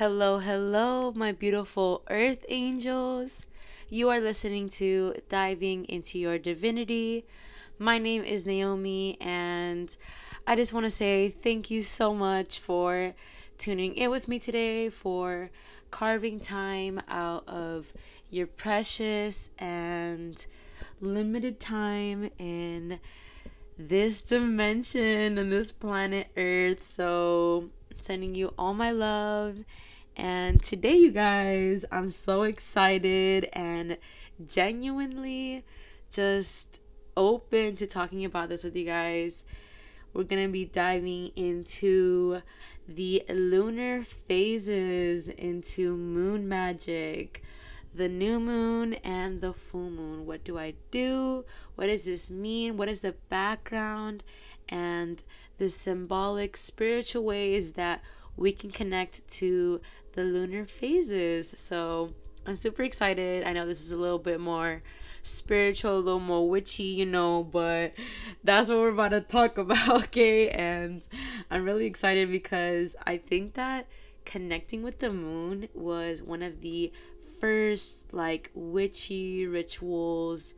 Hello, 0.00 0.38
hello, 0.38 1.12
my 1.14 1.30
beautiful 1.30 2.02
earth 2.08 2.46
angels. 2.48 3.44
You 3.90 4.08
are 4.08 4.18
listening 4.18 4.70
to 4.80 5.16
Diving 5.28 5.84
into 5.90 6.18
Your 6.18 6.38
Divinity. 6.38 7.26
My 7.78 7.98
name 7.98 8.24
is 8.24 8.46
Naomi, 8.46 9.18
and 9.20 9.94
I 10.46 10.56
just 10.56 10.72
want 10.72 10.84
to 10.84 10.90
say 10.90 11.28
thank 11.28 11.70
you 11.70 11.82
so 11.82 12.14
much 12.14 12.60
for 12.60 13.12
tuning 13.58 13.94
in 13.94 14.10
with 14.10 14.26
me 14.26 14.38
today, 14.38 14.88
for 14.88 15.50
carving 15.90 16.40
time 16.40 17.02
out 17.06 17.46
of 17.46 17.92
your 18.30 18.46
precious 18.46 19.50
and 19.58 20.46
limited 21.02 21.60
time 21.60 22.30
in 22.38 23.00
this 23.78 24.22
dimension 24.22 25.36
and 25.36 25.52
this 25.52 25.72
planet 25.72 26.28
Earth. 26.38 26.84
So, 26.84 27.68
sending 28.02 28.34
you 28.34 28.54
all 28.58 28.74
my 28.74 28.90
love. 28.90 29.58
And 30.16 30.62
today, 30.62 30.96
you 30.96 31.10
guys, 31.10 31.84
I'm 31.90 32.10
so 32.10 32.42
excited 32.42 33.48
and 33.52 33.96
genuinely 34.46 35.64
just 36.10 36.80
open 37.16 37.76
to 37.76 37.86
talking 37.86 38.24
about 38.24 38.48
this 38.48 38.64
with 38.64 38.76
you 38.76 38.84
guys. 38.84 39.44
We're 40.12 40.24
going 40.24 40.46
to 40.46 40.52
be 40.52 40.64
diving 40.64 41.28
into 41.36 42.42
the 42.88 43.22
lunar 43.28 44.04
phases, 44.26 45.28
into 45.28 45.96
moon 45.96 46.48
magic, 46.48 47.42
the 47.94 48.08
new 48.08 48.40
moon 48.40 48.94
and 48.94 49.40
the 49.40 49.52
full 49.52 49.90
moon. 49.90 50.26
What 50.26 50.44
do 50.44 50.58
I 50.58 50.74
do? 50.90 51.44
What 51.76 51.86
does 51.86 52.04
this 52.04 52.30
mean? 52.30 52.76
What 52.76 52.88
is 52.88 53.00
the 53.00 53.14
background? 53.28 54.24
And 54.68 55.22
the 55.60 55.68
symbolic 55.68 56.56
spiritual 56.56 57.22
ways 57.22 57.72
that 57.72 58.02
we 58.34 58.50
can 58.50 58.70
connect 58.70 59.28
to 59.28 59.78
the 60.14 60.24
lunar 60.24 60.64
phases. 60.64 61.52
So 61.54 62.14
I'm 62.46 62.54
super 62.54 62.82
excited. 62.82 63.44
I 63.44 63.52
know 63.52 63.66
this 63.66 63.82
is 63.84 63.92
a 63.92 63.96
little 63.96 64.18
bit 64.18 64.40
more 64.40 64.82
spiritual, 65.22 65.96
a 65.96 66.00
little 66.00 66.18
more 66.18 66.48
witchy, 66.48 66.84
you 66.84 67.04
know, 67.04 67.44
but 67.44 67.92
that's 68.42 68.70
what 68.70 68.78
we're 68.78 68.88
about 68.88 69.10
to 69.10 69.20
talk 69.20 69.58
about, 69.64 70.04
okay? 70.04 70.48
And 70.48 71.02
I'm 71.50 71.64
really 71.64 71.84
excited 71.84 72.30
because 72.30 72.96
I 73.06 73.18
think 73.18 73.52
that 73.54 73.86
connecting 74.24 74.82
with 74.82 75.00
the 75.00 75.12
moon 75.12 75.68
was 75.74 76.22
one 76.22 76.42
of 76.42 76.62
the 76.62 76.90
first 77.38 78.14
like 78.14 78.50
witchy 78.54 79.46
rituals 79.46 80.54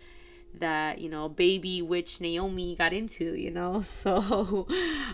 that 0.58 1.00
you 1.00 1.08
know 1.08 1.28
baby 1.28 1.82
witch 1.82 2.20
Naomi 2.20 2.76
got 2.76 2.92
into 2.92 3.34
you 3.34 3.50
know? 3.50 3.82
So 4.02 4.66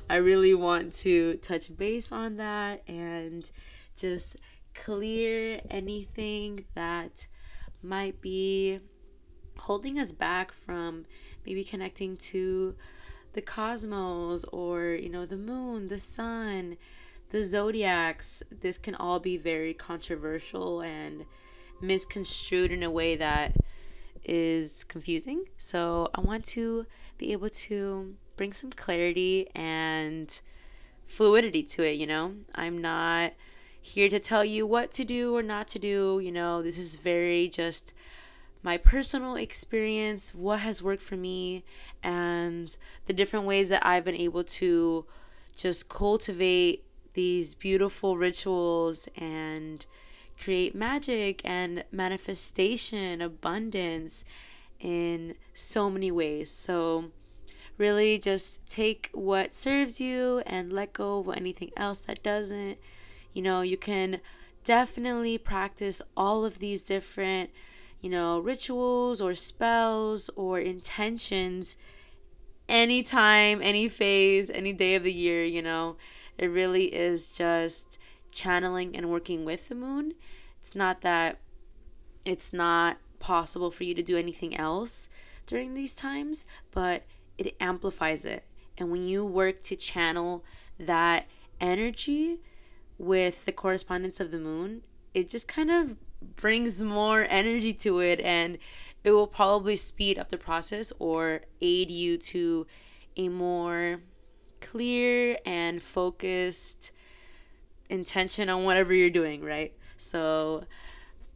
I 0.09 0.17
really 0.17 0.55
want 0.55 0.93
to 1.05 1.35
touch 1.37 1.77
base 1.77 2.13
on 2.13 2.37
that 2.37 2.83
and 2.89 3.51
just 3.97 4.37
clear 4.75 5.61
anything 5.71 6.65
that 6.75 7.27
might 7.83 8.21
be 8.21 8.81
holding 9.59 9.99
us 9.99 10.13
back 10.13 10.53
from 10.53 11.05
maybe 11.45 11.65
connecting 11.65 12.17
to 12.17 12.75
the 13.33 13.43
cosmos 13.43 14.45
or 14.45 14.91
you 14.93 15.09
know 15.09 15.27
the 15.27 15.37
moon 15.37 15.89
the 15.89 15.99
sun 15.99 16.77
the 17.31 17.43
zodiacs. 17.43 18.43
This 18.51 18.79
can 18.79 18.95
all 18.95 19.21
be 19.21 19.37
very 19.37 19.75
controversial 19.75 20.81
and 20.81 21.25
misconstrued 21.81 22.71
in 22.71 22.83
a 22.83 22.91
way 22.91 23.17
that 23.17 23.57
is 24.25 24.85
confusing. 24.85 25.45
So 25.57 26.09
I 26.15 26.21
want 26.21 26.45
to 26.47 26.87
be 27.17 27.33
able 27.33 27.51
to 27.51 28.15
bring 28.37 28.53
some 28.53 28.71
clarity 28.71 29.49
and 29.55 30.41
fluidity 31.07 31.63
to 31.63 31.83
it, 31.83 31.99
you 31.99 32.07
know? 32.07 32.35
I'm 32.55 32.79
not 32.79 33.33
here 33.81 34.09
to 34.09 34.19
tell 34.19 34.45
you 34.45 34.67
what 34.67 34.93
to 34.93 35.05
do 35.05 35.35
or 35.35 35.43
not 35.43 35.69
to 35.69 35.79
do, 35.79 36.21
you 36.23 36.31
know? 36.31 36.63
This 36.63 36.79
is 36.79 36.97
very 36.97 37.49
just 37.49 37.93
my 38.63 38.77
personal 38.77 39.37
experience, 39.37 40.35
what 40.35 40.61
has 40.61 40.83
worked 40.83 41.03
for 41.03 41.17
me, 41.17 41.65
and 42.03 42.77
the 43.07 43.13
different 43.13 43.47
ways 43.47 43.69
that 43.69 43.87
I've 43.87 44.05
been 44.05 44.17
able 44.17 44.45
to 44.45 45.07
just 45.57 45.89
cultivate 45.89 46.85
these 47.15 47.55
beautiful 47.55 48.17
rituals 48.17 49.09
and 49.17 49.85
create 50.43 50.75
magic 50.75 51.43
and 51.45 51.85
manifestation, 51.91 53.21
abundance 53.21 54.25
in 54.81 55.35
so 55.53 55.91
many 55.91 56.11
ways. 56.11 56.51
So, 56.51 57.11
really 57.77 58.19
just 58.19 58.67
take 58.67 59.11
what 59.13 59.55
serves 59.55 60.01
you 60.01 60.43
and 60.47 60.73
let 60.73 60.93
go 60.93 61.19
of 61.19 61.37
anything 61.37 61.71
else 61.77 62.01
that 62.01 62.23
doesn't. 62.23 62.79
You 63.33 63.43
know, 63.43 63.63
you 63.63 63.77
can 63.77 64.21
definitely 64.65 65.39
practice 65.39 66.03
all 66.17 66.45
of 66.45 66.59
these 66.59 66.83
different, 66.83 67.51
you 68.01 68.11
know, 68.11 68.39
rituals 68.39 69.21
or 69.21 69.35
spells 69.35 70.29
or 70.37 70.59
intentions 70.59 71.77
anytime, 72.69 73.61
any 73.63 73.89
phase, 73.89 74.51
any 74.51 74.73
day 74.73 74.95
of 74.95 75.03
the 75.05 75.13
year, 75.13 75.45
you 75.45 75.63
know. 75.63 75.97
It 76.37 76.47
really 76.47 76.95
is 76.95 77.33
just 77.33 77.98
channeling 78.35 78.97
and 78.97 79.11
working 79.11 79.45
with 79.45 79.69
the 79.69 79.75
moon. 79.75 80.15
It's 80.61 80.75
not 80.75 81.01
that 81.03 81.39
it's 82.25 82.53
not 82.53 82.99
possible 83.19 83.71
for 83.71 83.85
you 83.85 83.95
to 83.95 84.03
do 84.03 84.17
anything 84.17 84.57
else 84.57 85.09
during 85.47 85.75
these 85.75 85.95
times, 85.95 86.45
but 86.71 87.05
it 87.39 87.57
amplifies 87.61 88.25
it. 88.25 88.45
And 88.77 88.91
when 88.91 89.07
you 89.07 89.25
work 89.25 89.63
to 89.65 89.77
channel 89.77 90.45
that 90.79 91.27
energy 91.61 92.39
with 92.99 93.45
the 93.45 93.53
correspondence 93.53 94.21
of 94.21 94.31
the 94.31 94.39
moon, 94.39 94.83
it 95.15 95.29
just 95.29 95.49
kind 95.49 95.71
of 95.71 95.97
brings 96.37 96.81
more 96.81 97.27
energy 97.29 97.73
to 97.73 98.01
it 98.01 98.21
and 98.21 98.59
it 99.05 99.13
will 99.13 99.27
probably 99.27 99.77
speed 99.77 100.19
up 100.19 100.29
the 100.29 100.39
process 100.39 100.93
or 100.99 101.43
aid 101.61 101.91
you 101.91 102.19
to 102.19 102.67
a 103.17 103.29
more 103.29 104.01
clear 104.61 105.37
and 105.47 105.83
focused 105.83 106.93
intention 107.89 108.49
on 108.49 108.65
whatever 108.65 108.93
you're 108.95 109.11
doing, 109.11 109.43
right? 109.43 109.73
So, 109.97 110.65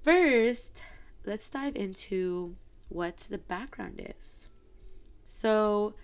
first, 0.03 0.81
let's 1.25 1.49
dive 1.49 1.77
into 1.77 2.57
what 2.89 3.19
the 3.31 3.39
background 3.39 4.01
is. 4.19 4.49
So, 5.25 5.95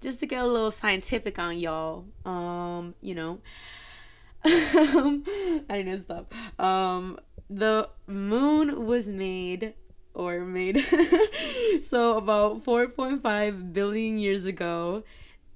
just 0.00 0.20
to 0.20 0.26
get 0.26 0.42
a 0.42 0.46
little 0.46 0.70
scientific 0.70 1.38
on 1.38 1.58
y'all, 1.58 2.04
um, 2.24 2.94
you 3.00 3.14
know, 3.14 3.40
I 4.44 5.82
to 5.84 5.98
stop. 5.98 6.32
Um, 6.58 7.18
the 7.48 7.88
moon 8.06 8.86
was 8.86 9.08
made 9.08 9.74
or 10.14 10.40
made 10.40 10.76
so 11.82 12.16
about 12.16 12.64
4.5 12.64 13.72
billion 13.72 14.18
years 14.18 14.46
ago 14.46 15.04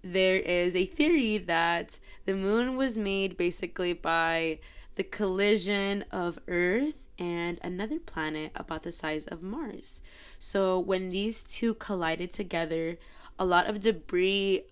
there 0.05 0.37
is 0.37 0.77
a 0.77 0.85
theory 0.85 1.39
that 1.39 1.99
the 2.27 2.35
moon 2.35 2.77
was 2.77 2.99
made 2.99 3.39
basically 3.39 3.95
by 3.95 4.59
the 4.97 5.03
collision 5.03 6.05
of 6.13 6.39
Earth 6.47 7.05
and 7.19 7.59
another 7.63 7.99
planet 7.99 8.53
about 8.55 8.83
the 8.83 8.93
size 8.93 9.27
of 9.27 9.43
Mars. 9.43 10.03
So 10.39 10.79
when 10.79 11.09
these 11.09 11.43
two 11.43 11.75
collided 11.75 12.33
together, 12.33 12.99
a 13.39 13.47
lot 13.47 13.67
of 13.67 13.81
debris 13.81 14.65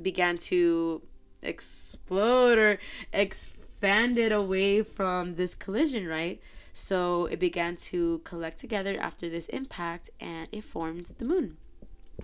began 0.00 0.36
to 0.38 1.02
explode 1.40 2.58
or 2.58 2.78
expanded 3.12 4.32
away 4.32 4.82
from 4.82 5.36
this 5.36 5.54
collision, 5.54 6.08
right? 6.08 6.40
So 6.72 7.26
it 7.26 7.38
began 7.38 7.76
to 7.76 8.20
collect 8.24 8.58
together 8.58 8.98
after 9.00 9.28
this 9.28 9.46
impact 9.48 10.10
and 10.20 10.48
it 10.50 10.64
formed 10.64 11.12
the 11.18 11.24
moon. 11.24 11.58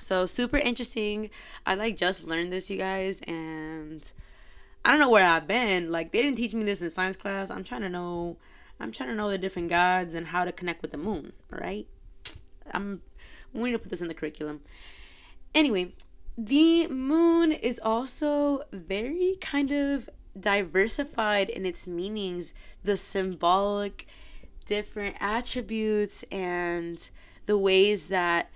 So 0.01 0.27
super 0.27 0.59
interesting. 0.59 1.31
I 1.65 1.75
like 1.75 1.97
just 1.97 2.25
learned 2.25 2.53
this, 2.53 2.71
you 2.71 2.79
guys, 2.79 3.21
and 3.27 4.11
I 4.85 4.91
don't 4.91 5.01
know 5.01 5.11
where 5.11 5.27
I've 5.27 5.47
been. 5.47 5.91
Like 5.91 6.13
they 6.13 6.23
didn't 6.23 6.37
teach 6.37 6.55
me 6.55 6.65
this 6.65 6.83
in 6.83 6.91
science 6.91 7.17
class. 7.17 7.51
I'm 7.51 7.65
trying 7.65 7.83
to 7.83 7.89
know. 7.89 8.37
I'm 8.79 8.93
trying 8.93 9.09
to 9.09 9.15
know 9.15 9.31
the 9.31 9.39
different 9.39 9.71
gods 9.71 10.15
and 10.15 10.29
how 10.29 10.45
to 10.45 10.53
connect 10.53 10.83
with 10.83 10.93
the 10.93 10.99
moon. 10.99 11.33
Right? 11.51 11.87
I'm. 12.73 13.03
We 13.53 13.65
need 13.65 13.73
to 13.73 13.79
put 13.79 13.91
this 13.91 14.01
in 14.01 14.09
the 14.09 14.15
curriculum. 14.15 14.61
Anyway, 15.55 15.95
the 16.37 16.87
moon 16.89 17.53
is 17.53 17.81
also 17.83 18.63
very 18.71 19.39
kind 19.41 19.73
of 19.73 20.11
diversified 20.39 21.49
in 21.49 21.65
its 21.65 21.87
meanings, 21.87 22.53
the 22.85 22.97
symbolic, 22.97 24.07
different 24.67 25.17
attributes, 25.21 26.23
and 26.25 27.09
the 27.47 27.57
ways 27.57 28.09
that 28.09 28.51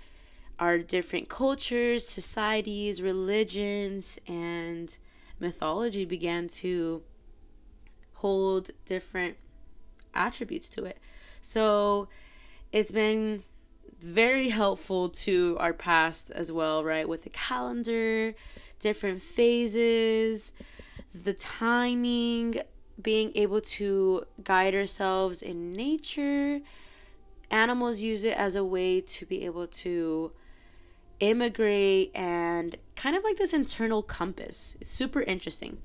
our 0.61 0.77
different 0.77 1.27
cultures, 1.27 2.07
societies, 2.07 3.01
religions, 3.01 4.19
and 4.27 4.95
mythology 5.39 6.05
began 6.05 6.47
to 6.47 7.01
hold 8.13 8.69
different 8.85 9.37
attributes 10.13 10.69
to 10.69 10.85
it. 10.85 10.99
So 11.41 12.09
it's 12.71 12.91
been 12.91 13.41
very 13.99 14.49
helpful 14.49 15.09
to 15.09 15.57
our 15.59 15.73
past 15.73 16.29
as 16.29 16.51
well, 16.51 16.83
right? 16.83 17.09
With 17.09 17.23
the 17.23 17.31
calendar, 17.31 18.35
different 18.79 19.23
phases, 19.23 20.51
the 21.15 21.33
timing, 21.33 22.61
being 23.01 23.31
able 23.33 23.61
to 23.61 24.25
guide 24.43 24.75
ourselves 24.75 25.41
in 25.41 25.73
nature. 25.73 26.59
Animals 27.49 27.99
use 28.01 28.23
it 28.23 28.37
as 28.37 28.55
a 28.55 28.63
way 28.63 29.01
to 29.01 29.25
be 29.25 29.43
able 29.43 29.65
to 29.65 30.33
immigrate 31.21 32.11
and 32.13 32.75
kind 32.97 33.15
of 33.15 33.23
like 33.23 33.37
this 33.37 33.53
internal 33.53 34.03
compass. 34.03 34.75
It's 34.81 34.91
super 34.91 35.21
interesting. 35.21 35.77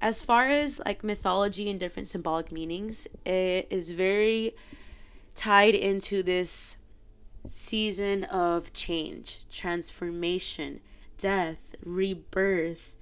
As 0.00 0.22
far 0.22 0.48
as 0.48 0.80
like 0.84 1.04
mythology 1.04 1.68
and 1.68 1.78
different 1.78 2.08
symbolic 2.08 2.50
meanings, 2.50 3.06
it 3.26 3.66
is 3.70 3.90
very 3.90 4.54
tied 5.34 5.74
into 5.74 6.22
this 6.22 6.78
season 7.46 8.24
of 8.24 8.72
change, 8.72 9.40
transformation, 9.52 10.80
death, 11.18 11.74
rebirth, 11.84 12.94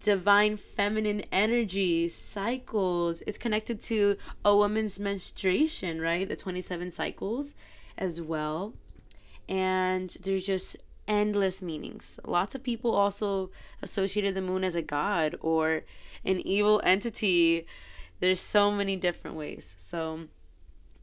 divine 0.00 0.56
feminine 0.56 1.22
energy, 1.32 2.08
cycles. 2.08 3.22
It's 3.26 3.38
connected 3.38 3.80
to 3.82 4.16
a 4.44 4.56
woman's 4.56 5.00
menstruation, 5.00 6.00
right? 6.00 6.28
The 6.28 6.36
27 6.36 6.90
cycles 6.90 7.54
as 7.96 8.20
well. 8.20 8.74
And 9.48 10.16
there's 10.22 10.44
just 10.44 10.76
endless 11.08 11.62
meanings. 11.62 12.18
Lots 12.24 12.54
of 12.54 12.62
people 12.62 12.94
also 12.94 13.50
associated 13.82 14.34
the 14.34 14.42
moon 14.42 14.64
as 14.64 14.74
a 14.74 14.82
god 14.82 15.36
or 15.40 15.84
an 16.24 16.40
evil 16.40 16.80
entity. 16.84 17.66
There's 18.20 18.40
so 18.40 18.70
many 18.70 18.96
different 18.96 19.36
ways. 19.36 19.74
So 19.78 20.28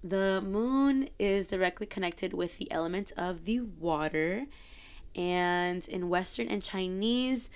the 0.03 0.41
moon 0.41 1.09
is 1.17 1.47
directly 1.47 1.85
connected 1.85 2.33
with 2.33 2.57
the 2.57 2.69
element 2.71 3.13
of 3.15 3.45
the 3.45 3.61
water. 3.61 4.45
And 5.15 5.87
in 5.87 6.09
Western 6.09 6.49
and 6.49 6.61
Chinese, 6.61 7.49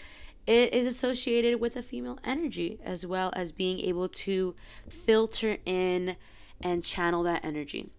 it 0.46 0.74
is 0.74 0.88
associated 0.88 1.60
with 1.60 1.76
a 1.76 1.82
female 1.82 2.20
energy 2.24 2.80
as 2.84 3.06
well 3.06 3.34
as 3.36 3.52
being 3.52 3.80
able 3.82 4.08
to 4.08 4.56
filter 4.88 5.58
in 5.66 6.16
and 6.62 6.84
channel 6.84 7.24
that 7.24 7.44
energy, 7.44 7.90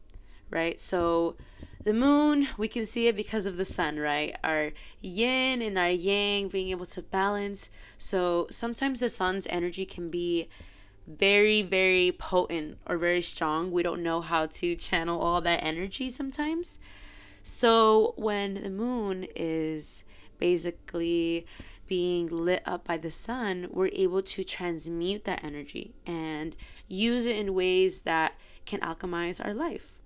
right? 0.51 0.81
So 0.81 1.37
the 1.89 1.95
moon, 1.95 2.49
we 2.59 2.69
can 2.69 2.85
see 2.85 3.07
it 3.07 3.17
because 3.17 3.47
of 3.47 3.57
the 3.57 3.65
sun, 3.65 3.99
right? 3.99 4.37
Our 4.45 4.73
yin 5.01 5.63
and 5.63 5.79
our 5.79 5.89
yang 5.89 6.49
being 6.49 6.69
able 6.69 6.85
to 6.85 7.01
balance. 7.01 7.71
So 7.97 8.47
sometimes 8.51 9.01
the 9.01 9.09
sun's 9.09 9.47
energy 9.47 9.87
can 9.87 10.11
be 10.11 10.51
very, 11.07 11.63
very 11.63 12.13
potent 12.13 12.77
or 12.85 12.99
very 12.99 13.23
strong. 13.23 13.71
We 13.71 13.83
don't 13.83 14.03
know 14.03 14.21
how 14.21 14.45
to 14.45 14.77
channel 14.77 15.19
all 15.19 15.41
that 15.41 15.65
energy 15.65 16.11
sometimes. 16.11 16.79
So 17.43 18.13
when 18.17 18.63
the 18.63 18.69
moon 18.69 19.27
is 19.35 20.05
basically 20.39 21.47
being 21.87 22.27
lit 22.27 22.63
up 22.67 22.85
by 22.85 22.99
the 22.99 23.11
sun, 23.11 23.69
we're 23.71 23.89
able 23.95 24.21
to 24.21 24.45
transmute 24.45 25.25
that 25.25 25.43
energy 25.43 25.95
and 26.05 26.55
use 26.87 27.25
it 27.25 27.37
in 27.37 27.55
ways 27.55 28.03
that 28.03 28.35
can 28.67 28.81
alchemize 28.81 29.43
our 29.43 29.55
life. 29.55 29.98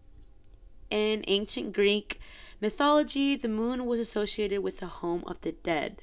In 0.93 1.25
ancient 1.27 1.73
Greek 1.73 2.21
mythology, 2.61 3.35
the 3.35 3.49
moon 3.49 3.87
was 3.87 3.99
associated 3.99 4.63
with 4.63 4.81
the 4.81 4.89
home 4.89 5.25
of 5.27 5.41
the 5.41 5.53
dead, 5.53 6.03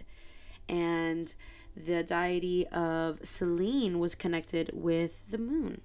and 0.67 1.31
the 1.77 2.01
deity 2.01 2.65
of 2.69 3.19
Selene 3.21 3.99
was 3.99 4.15
connected 4.15 4.71
with 4.73 5.29
the 5.29 5.37
moon. 5.37 5.81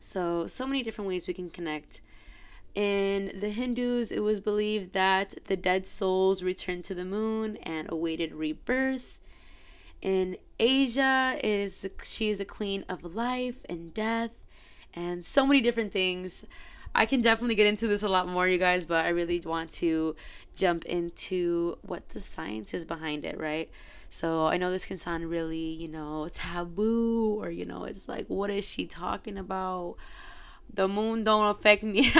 So, 0.00 0.46
so 0.46 0.66
many 0.66 0.82
different 0.82 1.06
ways 1.08 1.28
we 1.28 1.34
can 1.34 1.50
connect. 1.50 2.00
In 2.74 3.38
the 3.38 3.50
Hindus, 3.50 4.10
it 4.10 4.20
was 4.20 4.40
believed 4.40 4.94
that 4.94 5.34
the 5.46 5.56
dead 5.56 5.86
souls 5.86 6.42
returned 6.42 6.84
to 6.84 6.94
the 6.94 7.04
moon 7.04 7.58
and 7.58 7.92
awaited 7.92 8.32
rebirth. 8.32 9.18
In 10.00 10.38
Asia, 10.58 11.38
is 11.44 11.86
she 12.02 12.30
is 12.30 12.38
the 12.38 12.46
queen 12.46 12.86
of 12.88 13.14
life 13.14 13.66
and 13.68 13.92
death, 13.92 14.32
and 14.94 15.26
so 15.26 15.44
many 15.44 15.60
different 15.60 15.92
things. 15.92 16.46
I 16.94 17.06
can 17.06 17.20
definitely 17.22 17.54
get 17.56 17.66
into 17.66 17.88
this 17.88 18.02
a 18.02 18.08
lot 18.08 18.28
more, 18.28 18.46
you 18.46 18.58
guys, 18.58 18.86
but 18.86 19.04
I 19.04 19.08
really 19.08 19.40
want 19.40 19.70
to 19.72 20.14
jump 20.54 20.84
into 20.84 21.78
what 21.82 22.10
the 22.10 22.20
science 22.20 22.72
is 22.72 22.84
behind 22.84 23.24
it, 23.24 23.38
right? 23.38 23.68
So 24.08 24.46
I 24.46 24.58
know 24.58 24.70
this 24.70 24.86
can 24.86 24.96
sound 24.96 25.28
really, 25.28 25.58
you 25.58 25.88
know, 25.88 26.28
taboo, 26.32 27.40
or 27.42 27.50
you 27.50 27.64
know, 27.64 27.84
it's 27.84 28.08
like, 28.08 28.26
what 28.28 28.50
is 28.50 28.64
she 28.64 28.86
talking 28.86 29.38
about? 29.38 29.96
the 30.72 30.88
moon 30.88 31.22
don't 31.24 31.46
affect 31.46 31.82
me 31.82 32.10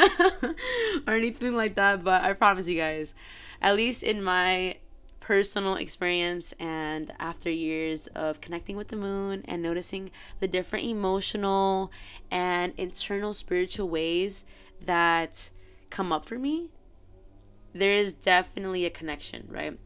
or 1.07 1.15
anything 1.15 1.55
like 1.55 1.75
that 1.77 2.05
but 2.05 2.23
i 2.23 2.33
promise 2.33 2.69
you 2.69 2.77
guys 2.77 3.15
at 3.63 3.75
least 3.75 4.03
in 4.03 4.23
my 4.23 4.77
personal 5.21 5.77
experience 5.77 6.53
and 6.61 7.11
after 7.19 7.49
years 7.49 8.07
of 8.09 8.43
connecting 8.43 8.77
with 8.77 8.89
the 8.89 8.97
moon 8.97 9.43
and 9.47 9.63
noticing 9.63 10.11
the 10.41 10.47
different 10.47 10.85
emotional 10.85 11.91
and 12.31 12.75
internal 12.77 13.33
spiritual 13.33 13.89
ways 13.89 14.45
that 14.87 15.51
come 15.91 16.13
up 16.13 16.27
for 16.27 16.39
me 16.39 16.71
there 17.75 17.93
is 17.93 18.15
definitely 18.15 18.85
a 18.85 18.91
connection 18.91 19.47
right? 19.51 19.79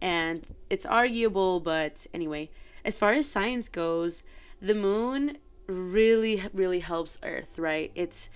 And 0.00 0.46
it's 0.70 0.86
arguable 0.86 1.60
but 1.60 2.06
anyway 2.14 2.50
as 2.84 2.98
far 2.98 3.12
as 3.12 3.28
science 3.28 3.68
goes 3.68 4.22
the 4.60 4.74
moon 4.74 5.38
really 5.66 6.42
really 6.52 6.80
helps 6.80 7.18
earth 7.22 7.58
right? 7.58 7.90
It's 7.94 8.30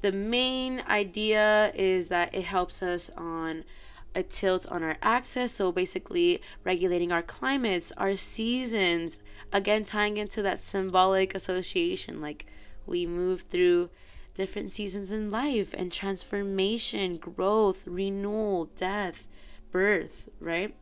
the 0.00 0.12
main 0.12 0.82
idea 0.88 1.72
is 1.74 2.08
that 2.08 2.34
it 2.34 2.44
helps 2.44 2.82
us 2.82 3.10
on 3.16 3.64
a 4.14 4.22
tilt 4.22 4.66
on 4.66 4.82
our 4.82 4.96
axis. 5.02 5.52
So 5.52 5.70
basically 5.70 6.40
regulating 6.64 7.12
our 7.12 7.22
climates 7.22 7.92
our 7.96 8.16
seasons 8.16 9.20
again 9.52 9.84
tying 9.84 10.16
into 10.16 10.42
that 10.42 10.62
symbolic 10.62 11.34
association 11.34 12.20
like 12.20 12.46
we 12.86 13.06
move 13.06 13.42
through 13.50 13.90
different 14.38 14.70
seasons 14.70 15.12
in 15.12 15.30
life 15.30 15.74
and 15.76 15.90
transformation 15.92 17.16
growth 17.18 17.82
renewal 17.86 18.70
death 18.76 19.26
birth 19.72 20.30
right 20.40 20.74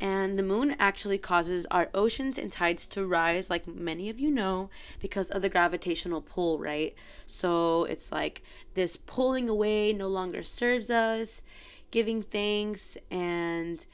and 0.00 0.38
the 0.38 0.44
moon 0.44 0.76
actually 0.78 1.18
causes 1.18 1.66
our 1.72 1.88
oceans 1.92 2.38
and 2.38 2.52
tides 2.52 2.86
to 2.86 3.04
rise, 3.04 3.50
like 3.50 3.66
many 3.66 4.08
of 4.08 4.20
you 4.20 4.30
know, 4.30 4.70
because 5.00 5.28
of 5.28 5.42
the 5.42 5.48
gravitational 5.48 6.20
pull, 6.20 6.58
right? 6.58 6.94
So 7.26 7.82
it's 7.84 8.12
like 8.12 8.42
this 8.74 8.96
pulling 8.96 9.48
away 9.48 9.92
no 9.92 10.06
longer 10.06 10.44
serves 10.44 10.88
us, 10.88 11.42
giving 11.90 12.22
thanks 12.22 12.96
and 13.10 13.84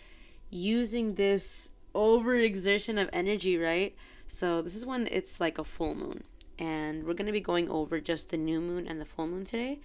using 0.50 1.14
this 1.14 1.70
overexertion 1.94 3.00
of 3.00 3.08
energy, 3.12 3.56
right? 3.56 3.96
So 4.26 4.60
this 4.60 4.76
is 4.76 4.84
when 4.84 5.06
it's 5.10 5.40
like 5.40 5.58
a 5.58 5.64
full 5.64 5.94
moon. 5.94 6.24
And 6.58 7.04
we're 7.04 7.14
going 7.14 7.26
to 7.26 7.32
be 7.32 7.40
going 7.40 7.68
over 7.68 8.00
just 8.00 8.30
the 8.30 8.36
new 8.36 8.60
moon 8.60 8.86
and 8.86 9.00
the 9.00 9.04
full 9.04 9.26
moon 9.26 9.44
today. 9.44 9.80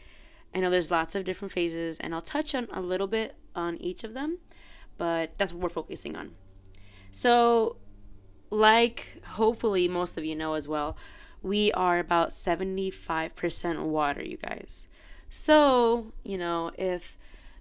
I 0.53 0.59
know 0.59 0.69
there's 0.69 0.91
lots 0.91 1.15
of 1.15 1.25
different 1.25 1.51
phases, 1.51 1.99
and 1.99 2.13
I'll 2.13 2.21
touch 2.21 2.55
on 2.55 2.67
a 2.71 2.81
little 2.81 3.07
bit 3.07 3.35
on 3.55 3.77
each 3.77 4.03
of 4.03 4.13
them 4.13 4.39
but 4.99 5.31
that's 5.39 5.51
what 5.51 5.63
we're 5.63 5.69
focusing 5.69 6.15
on. 6.15 6.35
So, 7.09 7.77
like 8.51 9.23
hopefully 9.25 9.87
most 9.87 10.17
of 10.17 10.25
you 10.25 10.35
know 10.35 10.53
as 10.53 10.67
well, 10.67 10.95
we 11.41 11.71
are 11.71 11.97
about 11.97 12.29
75% 12.29 13.85
water, 13.85 14.21
you 14.21 14.37
guys. 14.37 14.87
So, 15.31 16.11
you 16.23 16.37
know, 16.37 16.71
if 16.77 17.17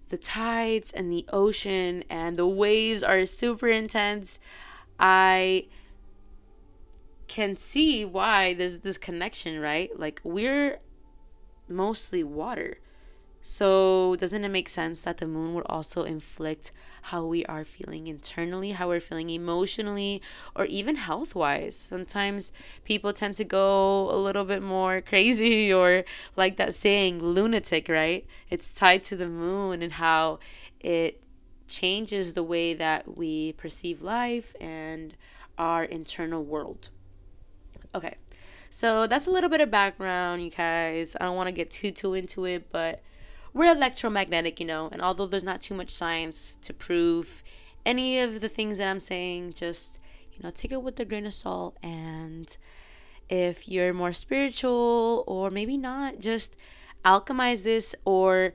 the 0.09 0.19
tides 0.19 0.91
and 0.93 1.13
the 1.13 1.25
ocean 1.33 2.03
and 2.11 2.37
the 2.37 2.47
waves 2.47 3.03
are 3.03 3.25
super 3.25 3.69
intense, 3.69 4.41
I 4.99 5.69
can 7.29 7.57
see 7.57 8.05
why 8.05 8.55
there's 8.55 8.79
this 8.79 8.99
connection, 8.99 9.61
right? 9.61 9.97
Like, 9.99 10.21
we're 10.25 10.81
mostly 11.69 12.25
water. 12.25 12.79
So, 13.41 14.17
doesn't 14.17 14.45
it 14.45 14.49
make 14.49 14.69
sense 14.69 15.03
that 15.03 15.19
the 15.19 15.27
moon 15.27 15.55
would 15.55 15.65
also 15.67 16.03
inflict 16.03 16.73
how 17.03 17.25
we 17.25 17.47
are 17.47 17.65
feeling 17.65 18.09
internally, 18.09 18.73
how 18.73 18.89
we're 18.89 19.01
feeling 19.01 19.31
emotionally, 19.31 20.21
or 20.57 20.65
even 20.67 20.97
health 20.97 21.35
wise? 21.35 21.77
Sometimes 21.77 22.53
people 22.85 23.13
tend 23.13 23.37
to 23.37 23.45
go 23.45 24.11
a 24.11 24.19
little 24.19 24.45
bit 24.45 24.63
more 24.63 25.01
crazy, 25.11 25.73
or 25.73 26.05
like 26.37 26.57
that 26.57 26.75
saying, 26.75 27.23
lunatic, 27.23 27.89
right? 27.89 28.27
It's 28.51 28.73
tied 28.73 29.05
to 29.05 29.17
the 29.17 29.29
moon 29.29 29.83
and 29.83 29.93
how 29.93 30.41
it 30.81 31.23
changes 31.69 32.35
the 32.35 32.43
way 32.43 32.75
that 32.75 33.17
we 33.17 33.53
perceive 33.53 34.03
life 34.03 34.55
and 34.61 35.15
our 35.57 35.85
internal 35.85 36.43
world. 36.43 36.89
Okay. 37.95 38.17
So 38.71 39.07
that's 39.07 39.27
a 39.27 39.31
little 39.31 39.51
bit 39.51 39.61
of 39.61 39.71
background, 39.71 40.45
you 40.45 40.51
guys. 40.51 41.17
I 41.21 41.25
don't 41.25 41.37
want 41.37 41.49
to 41.49 41.53
get 41.53 41.71
too 41.71 41.91
too 41.91 42.15
into 42.15 42.45
it, 42.45 42.71
but 42.71 43.03
we're 43.55 43.73
electromagnetic, 43.75 44.61
you 44.61 44.67
know, 44.67 44.89
and 44.93 45.01
although 45.01 45.27
there's 45.27 45.45
not 45.45 45.61
too 45.61 45.75
much 45.75 45.91
science 45.91 46.59
to 46.63 46.75
prove 46.75 47.43
any 47.87 48.21
of 48.21 48.41
the 48.41 48.49
things 48.49 48.79
that 48.79 48.89
I'm 48.89 49.01
saying, 49.01 49.55
just, 49.55 49.99
you 50.33 50.41
know, 50.43 50.51
take 50.51 50.73
it 50.73 50.83
with 50.83 51.01
a 51.01 51.05
grain 51.05 51.27
of 51.27 51.33
salt. 51.33 51.77
And 51.83 52.55
if 53.29 53.69
you're 53.69 53.95
more 53.95 54.13
spiritual 54.13 55.25
or 55.27 55.51
maybe 55.51 55.77
not, 55.77 56.19
just 56.19 56.57
alchemize 57.05 57.65
this 57.65 57.95
or 58.05 58.53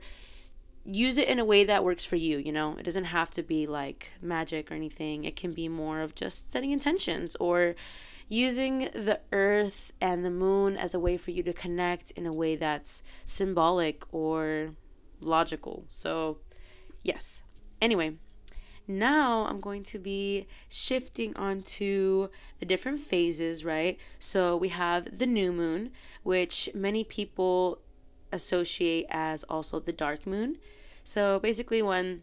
use 0.84 1.18
it 1.18 1.28
in 1.28 1.38
a 1.38 1.44
way 1.44 1.64
that 1.64 1.82
works 1.84 2.04
for 2.04 2.16
you, 2.16 2.38
you 2.38 2.52
know? 2.52 2.76
It 2.78 2.84
doesn't 2.84 3.04
have 3.04 3.32
to 3.32 3.42
be 3.42 3.66
like 3.66 4.12
magic 4.22 4.70
or 4.70 4.74
anything. 4.74 5.24
It 5.24 5.34
can 5.34 5.52
be 5.52 5.68
more 5.68 6.00
of 6.00 6.14
just 6.14 6.52
setting 6.52 6.70
intentions 6.70 7.36
or 7.40 7.74
using 8.28 8.90
the 8.94 9.20
earth 9.32 9.92
and 10.00 10.24
the 10.24 10.30
moon 10.30 10.76
as 10.76 10.94
a 10.94 11.00
way 11.00 11.16
for 11.16 11.30
you 11.30 11.42
to 11.42 11.52
connect 11.52 12.10
in 12.12 12.26
a 12.26 12.32
way 12.32 12.56
that's 12.56 13.02
symbolic 13.24 14.04
or 14.12 14.70
logical. 15.20 15.84
So, 15.90 16.38
yes. 17.02 17.42
Anyway, 17.80 18.16
now 18.86 19.46
I'm 19.46 19.60
going 19.60 19.82
to 19.84 19.98
be 19.98 20.46
shifting 20.68 21.36
onto 21.36 22.28
the 22.60 22.66
different 22.66 23.00
phases, 23.00 23.64
right? 23.64 23.98
So 24.18 24.56
we 24.56 24.68
have 24.68 25.18
the 25.18 25.26
new 25.26 25.52
moon, 25.52 25.90
which 26.22 26.68
many 26.74 27.04
people 27.04 27.80
associate 28.32 29.06
as 29.10 29.44
also 29.44 29.80
the 29.80 29.92
dark 29.92 30.26
moon. 30.26 30.58
So 31.02 31.38
basically, 31.38 31.82
when 31.82 32.22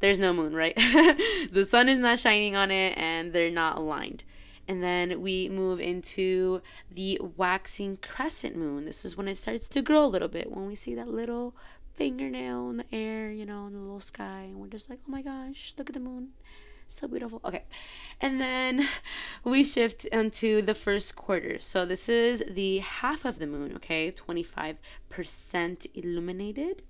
there's 0.00 0.18
no 0.18 0.32
moon, 0.32 0.54
right? 0.54 0.76
the 1.52 1.66
sun 1.68 1.88
is 1.88 1.98
not 1.98 2.18
shining 2.18 2.54
on 2.54 2.70
it 2.70 2.96
and 2.96 3.32
they're 3.32 3.50
not 3.50 3.76
aligned. 3.76 4.24
And 4.68 4.82
then 4.82 5.22
we 5.22 5.48
move 5.48 5.80
into 5.80 6.60
the 6.90 7.18
waxing 7.36 7.96
crescent 7.96 8.54
moon. 8.54 8.84
This 8.84 9.04
is 9.04 9.16
when 9.16 9.26
it 9.26 9.38
starts 9.38 9.66
to 9.68 9.80
grow 9.80 10.04
a 10.04 10.06
little 10.06 10.28
bit. 10.28 10.52
When 10.52 10.66
we 10.66 10.74
see 10.74 10.94
that 10.94 11.08
little 11.08 11.56
fingernail 11.94 12.70
in 12.70 12.76
the 12.76 12.94
air, 12.94 13.30
you 13.30 13.46
know, 13.46 13.66
in 13.66 13.72
the 13.72 13.80
little 13.80 13.98
sky. 13.98 14.42
And 14.42 14.56
we're 14.56 14.68
just 14.68 14.90
like, 14.90 15.00
oh 15.08 15.10
my 15.10 15.22
gosh, 15.22 15.74
look 15.78 15.88
at 15.88 15.94
the 15.94 16.00
moon. 16.00 16.28
So 16.86 17.08
beautiful. 17.08 17.40
Okay. 17.44 17.64
And 18.20 18.40
then 18.40 18.88
we 19.44 19.64
shift 19.64 20.04
into 20.06 20.62
the 20.62 20.74
first 20.74 21.16
quarter. 21.16 21.58
So 21.60 21.84
this 21.84 22.08
is 22.08 22.42
the 22.48 22.78
half 22.78 23.24
of 23.24 23.38
the 23.38 23.46
moon, 23.46 23.74
okay? 23.76 24.12
25% 24.12 24.76
illuminated. 25.94 26.82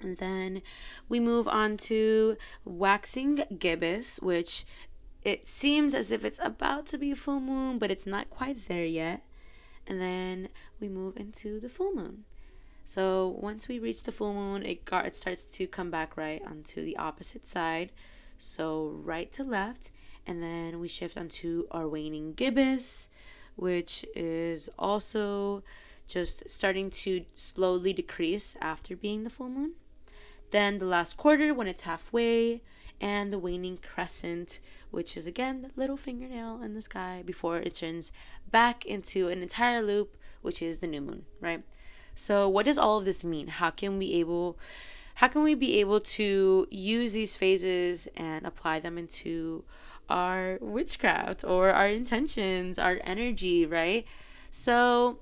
And 0.00 0.16
then 0.16 0.62
we 1.08 1.20
move 1.20 1.46
on 1.46 1.76
to 1.78 2.36
waxing 2.64 3.44
gibbous, 3.58 4.18
which 4.20 4.64
it 5.24 5.46
seems 5.46 5.94
as 5.94 6.10
if 6.10 6.24
it's 6.24 6.40
about 6.42 6.86
to 6.86 6.98
be 6.98 7.14
full 7.14 7.40
moon, 7.40 7.78
but 7.78 7.90
it's 7.90 8.06
not 8.06 8.30
quite 8.30 8.68
there 8.68 8.84
yet. 8.84 9.22
And 9.86 10.00
then 10.00 10.48
we 10.80 10.88
move 10.88 11.16
into 11.16 11.60
the 11.60 11.68
full 11.68 11.94
moon. 11.94 12.24
So 12.84 13.36
once 13.40 13.68
we 13.68 13.78
reach 13.78 14.02
the 14.02 14.12
full 14.12 14.34
moon, 14.34 14.64
it, 14.64 14.82
it 14.90 15.16
starts 15.16 15.44
to 15.46 15.66
come 15.66 15.90
back 15.90 16.16
right 16.16 16.42
onto 16.44 16.84
the 16.84 16.96
opposite 16.96 17.46
side. 17.46 17.92
So 18.38 19.00
right 19.04 19.30
to 19.32 19.44
left, 19.44 19.90
and 20.26 20.42
then 20.42 20.80
we 20.80 20.88
shift 20.88 21.16
onto 21.16 21.66
our 21.70 21.86
waning 21.86 22.34
gibbous, 22.34 23.08
which 23.54 24.04
is 24.16 24.68
also 24.78 25.62
just 26.08 26.50
starting 26.50 26.90
to 26.90 27.24
slowly 27.34 27.92
decrease 27.92 28.56
after 28.60 28.96
being 28.96 29.22
the 29.22 29.30
full 29.30 29.48
moon. 29.48 29.72
Then 30.50 30.78
the 30.78 30.86
last 30.86 31.16
quarter 31.16 31.54
when 31.54 31.68
it's 31.68 31.82
halfway, 31.82 32.62
and 33.00 33.32
the 33.32 33.38
waning 33.38 33.78
crescent, 33.78 34.60
which 34.92 35.16
is 35.16 35.26
again 35.26 35.62
the 35.62 35.70
little 35.74 35.96
fingernail 35.96 36.62
in 36.62 36.74
the 36.74 36.82
sky 36.82 37.22
before 37.24 37.56
it 37.58 37.74
turns 37.74 38.12
back 38.50 38.84
into 38.86 39.28
an 39.28 39.42
entire 39.42 39.82
loop, 39.82 40.16
which 40.42 40.62
is 40.62 40.78
the 40.78 40.86
new 40.86 41.00
moon, 41.00 41.24
right? 41.40 41.64
So 42.14 42.48
what 42.48 42.66
does 42.66 42.78
all 42.78 42.98
of 42.98 43.04
this 43.04 43.24
mean? 43.24 43.48
How 43.48 43.70
can 43.70 43.98
we 43.98 44.12
able 44.14 44.58
how 45.16 45.28
can 45.28 45.42
we 45.42 45.54
be 45.54 45.78
able 45.80 46.00
to 46.00 46.66
use 46.70 47.12
these 47.12 47.36
phases 47.36 48.08
and 48.16 48.46
apply 48.46 48.80
them 48.80 48.96
into 48.96 49.64
our 50.08 50.58
witchcraft 50.60 51.44
or 51.44 51.70
our 51.70 51.88
intentions, 51.88 52.78
our 52.78 52.98
energy, 53.04 53.66
right? 53.66 54.06
So 54.50 55.18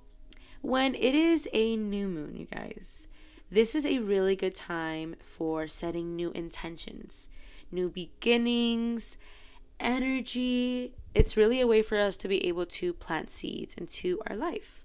when 0.62 0.94
it 0.94 1.14
is 1.14 1.48
a 1.52 1.76
new 1.76 2.08
moon, 2.08 2.36
you 2.36 2.46
guys, 2.46 3.08
this 3.50 3.74
is 3.74 3.84
a 3.84 3.98
really 3.98 4.36
good 4.36 4.54
time 4.54 5.16
for 5.24 5.66
setting 5.66 6.14
new 6.14 6.30
intentions, 6.32 7.28
new 7.72 7.88
beginnings, 7.88 9.18
energy. 9.80 10.94
It's 11.14 11.36
really 11.36 11.60
a 11.60 11.66
way 11.66 11.82
for 11.82 11.98
us 11.98 12.16
to 12.18 12.28
be 12.28 12.46
able 12.46 12.66
to 12.66 12.92
plant 12.92 13.30
seeds 13.30 13.74
into 13.74 14.20
our 14.26 14.36
life. 14.36 14.84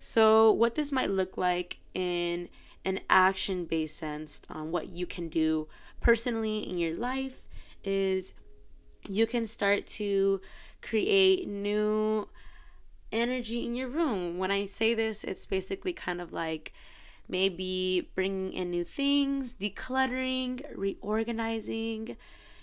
So, 0.00 0.50
what 0.50 0.74
this 0.74 0.90
might 0.90 1.10
look 1.10 1.36
like 1.36 1.78
in 1.94 2.48
an 2.84 3.00
action 3.08 3.64
based 3.64 3.96
sense 3.96 4.42
on 4.50 4.72
what 4.72 4.88
you 4.88 5.06
can 5.06 5.28
do 5.28 5.68
personally 6.00 6.58
in 6.68 6.78
your 6.78 6.96
life 6.96 7.42
is 7.84 8.34
you 9.08 9.26
can 9.26 9.46
start 9.46 9.86
to 9.86 10.40
create 10.80 11.46
new 11.46 12.28
energy 13.12 13.64
in 13.64 13.74
your 13.74 13.88
room. 13.88 14.38
When 14.38 14.50
I 14.50 14.66
say 14.66 14.94
this, 14.94 15.22
it's 15.22 15.46
basically 15.46 15.92
kind 15.92 16.20
of 16.20 16.32
like 16.32 16.72
maybe 17.28 18.10
bringing 18.14 18.52
in 18.52 18.70
new 18.70 18.84
things, 18.84 19.54
decluttering, 19.54 20.64
reorganizing. 20.74 22.16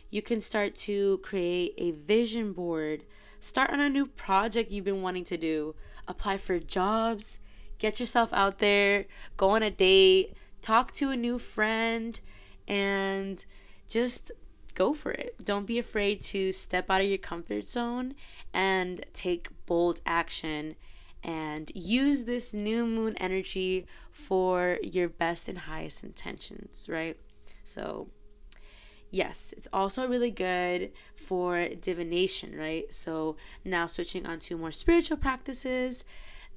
You 0.09 0.21
can 0.21 0.41
start 0.41 0.75
to 0.75 1.19
create 1.19 1.73
a 1.77 1.91
vision 1.91 2.53
board, 2.53 3.03
start 3.39 3.69
on 3.69 3.79
a 3.79 3.89
new 3.89 4.05
project 4.05 4.71
you've 4.71 4.85
been 4.85 5.01
wanting 5.01 5.25
to 5.25 5.37
do. 5.37 5.75
Apply 6.07 6.37
for 6.37 6.59
jobs, 6.59 7.39
get 7.77 7.99
yourself 7.99 8.33
out 8.33 8.59
there, 8.59 9.05
go 9.37 9.51
on 9.51 9.61
a 9.61 9.69
date, 9.69 10.33
talk 10.61 10.91
to 10.93 11.11
a 11.11 11.15
new 11.15 11.37
friend, 11.37 12.19
and 12.67 13.45
just 13.87 14.31
go 14.73 14.93
for 14.93 15.11
it. 15.11 15.35
Don't 15.43 15.67
be 15.67 15.77
afraid 15.77 16.21
to 16.21 16.51
step 16.51 16.89
out 16.89 17.01
of 17.01 17.07
your 17.07 17.17
comfort 17.17 17.67
zone 17.67 18.15
and 18.53 19.05
take 19.13 19.49
bold 19.65 20.01
action 20.05 20.75
and 21.23 21.71
use 21.75 22.23
this 22.23 22.53
new 22.53 22.85
moon 22.85 23.15
energy 23.17 23.85
for 24.11 24.79
your 24.81 25.09
best 25.09 25.47
and 25.49 25.57
highest 25.59 26.03
intentions, 26.03 26.87
right? 26.87 27.17
So, 27.63 28.07
yes, 29.11 29.53
it's 29.57 29.67
also 29.73 30.07
really 30.07 30.31
good 30.31 30.91
for 31.15 31.67
divination, 31.69 32.57
right? 32.57 32.93
So 32.93 33.35
now 33.63 33.85
switching 33.87 34.25
on 34.25 34.39
to 34.41 34.57
more 34.57 34.71
spiritual 34.71 35.17
practices. 35.17 36.03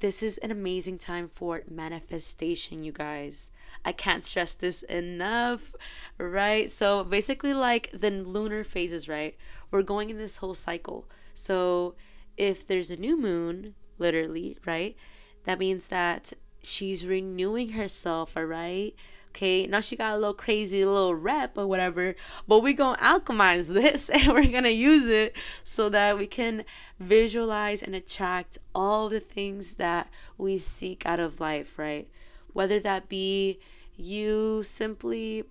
This 0.01 0.23
is 0.23 0.39
an 0.39 0.51
amazing 0.51 0.99
time 0.99 1.31
for 1.33 1.63
manifestation, 1.71 2.83
you 2.83 2.91
guys. 2.91 3.51
I 3.85 3.93
can't 3.93 4.25
stress 4.25 4.55
this 4.55 4.83
enough, 4.83 5.75
right? 6.19 6.71
So 6.71 7.05
basically, 7.05 7.55
like 7.55 7.91
the 7.93 8.11
lunar 8.11 8.65
phases, 8.65 9.09
right? 9.09 9.37
We're 9.71 9.83
going 9.83 10.11
in 10.11 10.19
this 10.19 10.39
whole 10.39 10.55
cycle. 10.55 11.09
So 11.35 11.95
if 12.37 12.67
there's 12.67 12.91
a 12.91 12.97
new 12.97 13.17
moon, 13.17 13.75
literally, 13.99 14.59
right? 14.67 14.97
That 15.45 15.59
means 15.59 15.89
that 15.89 16.33
she's 16.63 17.07
renewing 17.07 17.71
herself, 17.71 18.37
all 18.37 18.45
right? 18.45 18.95
Okay, 19.35 19.67
now 19.67 19.81
she 19.81 19.97
got 19.97 20.13
a 20.13 20.19
little 20.19 20.35
crazy 20.35 20.85
little 20.85 21.15
rep 21.15 21.57
or 21.57 21.67
whatever, 21.67 22.15
but 22.47 22.63
we're 22.63 22.75
gonna 22.75 22.99
alchemize 22.99 23.69
this 23.73 24.11
and 24.11 24.29
we're 24.29 24.45
gonna 24.45 24.69
use 24.69 25.09
it 25.09 25.35
so 25.65 25.89
that 25.89 26.19
we 26.19 26.27
can 26.27 26.67
visualize 27.01 27.83
and 27.83 27.95
attract 27.95 28.59
all 28.75 29.09
the 29.09 29.21
things 29.21 29.77
that 29.77 30.09
we 30.37 30.59
seek 30.59 31.07
out 31.07 31.19
of 31.19 31.41
life, 31.41 31.79
right? 31.79 32.09
Whether 32.53 32.79
that 32.81 33.09
be 33.09 33.59
you 33.97 34.63
simply 34.63 35.45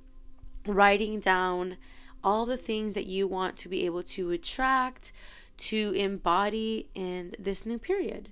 writing 0.67 1.19
down 1.19 1.77
all 2.23 2.45
the 2.45 2.57
things 2.57 2.93
that 2.93 3.07
you 3.07 3.25
want 3.25 3.57
to 3.57 3.67
be 3.67 3.83
able 3.87 4.03
to 4.03 4.29
attract, 4.29 5.11
to 5.57 5.91
embody 5.95 6.87
in 6.93 7.33
this 7.39 7.65
new 7.65 7.79
period. 7.79 8.29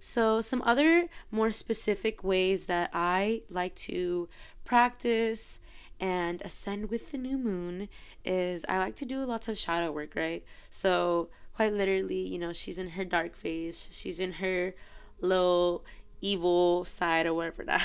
So, 0.00 0.40
some 0.40 0.62
other 0.62 1.08
more 1.30 1.50
specific 1.50 2.24
ways 2.24 2.64
that 2.66 2.90
I 2.94 3.42
like 3.50 3.74
to 3.76 4.30
practice 4.70 5.58
and 5.98 6.40
ascend 6.42 6.90
with 6.90 7.10
the 7.10 7.18
new 7.18 7.36
moon 7.36 7.88
is 8.24 8.64
I 8.68 8.78
like 8.78 8.94
to 8.96 9.04
do 9.04 9.24
lots 9.24 9.48
of 9.48 9.58
shadow 9.58 9.90
work, 9.90 10.14
right? 10.14 10.44
So, 10.70 11.28
quite 11.56 11.72
literally, 11.72 12.20
you 12.20 12.38
know, 12.38 12.52
she's 12.52 12.78
in 12.78 12.90
her 12.90 13.04
dark 13.04 13.34
phase, 13.34 13.88
she's 13.90 14.20
in 14.20 14.34
her 14.34 14.72
little 15.20 15.84
evil 16.20 16.84
side 16.84 17.26
or 17.26 17.34
whatever 17.34 17.64
that 17.64 17.82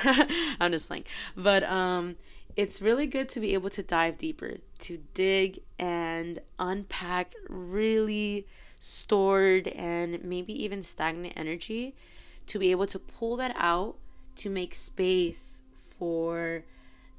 I'm 0.59 0.71
just 0.71 0.87
playing. 0.87 1.05
But 1.35 1.63
um 1.63 2.17
it's 2.55 2.83
really 2.83 3.07
good 3.07 3.29
to 3.29 3.39
be 3.39 3.55
able 3.55 3.71
to 3.71 3.81
dive 3.81 4.19
deeper, 4.19 4.57
to 4.79 4.99
dig 5.15 5.61
and 5.79 6.39
unpack 6.59 7.33
really 7.49 8.45
stored 8.79 9.69
and 9.69 10.23
maybe 10.23 10.53
even 10.63 10.83
stagnant 10.83 11.33
energy 11.35 11.95
to 12.45 12.59
be 12.59 12.69
able 12.69 12.85
to 12.85 12.99
pull 12.99 13.35
that 13.37 13.55
out 13.57 13.95
to 14.35 14.51
make 14.51 14.75
space 14.75 15.63
for 15.97 16.63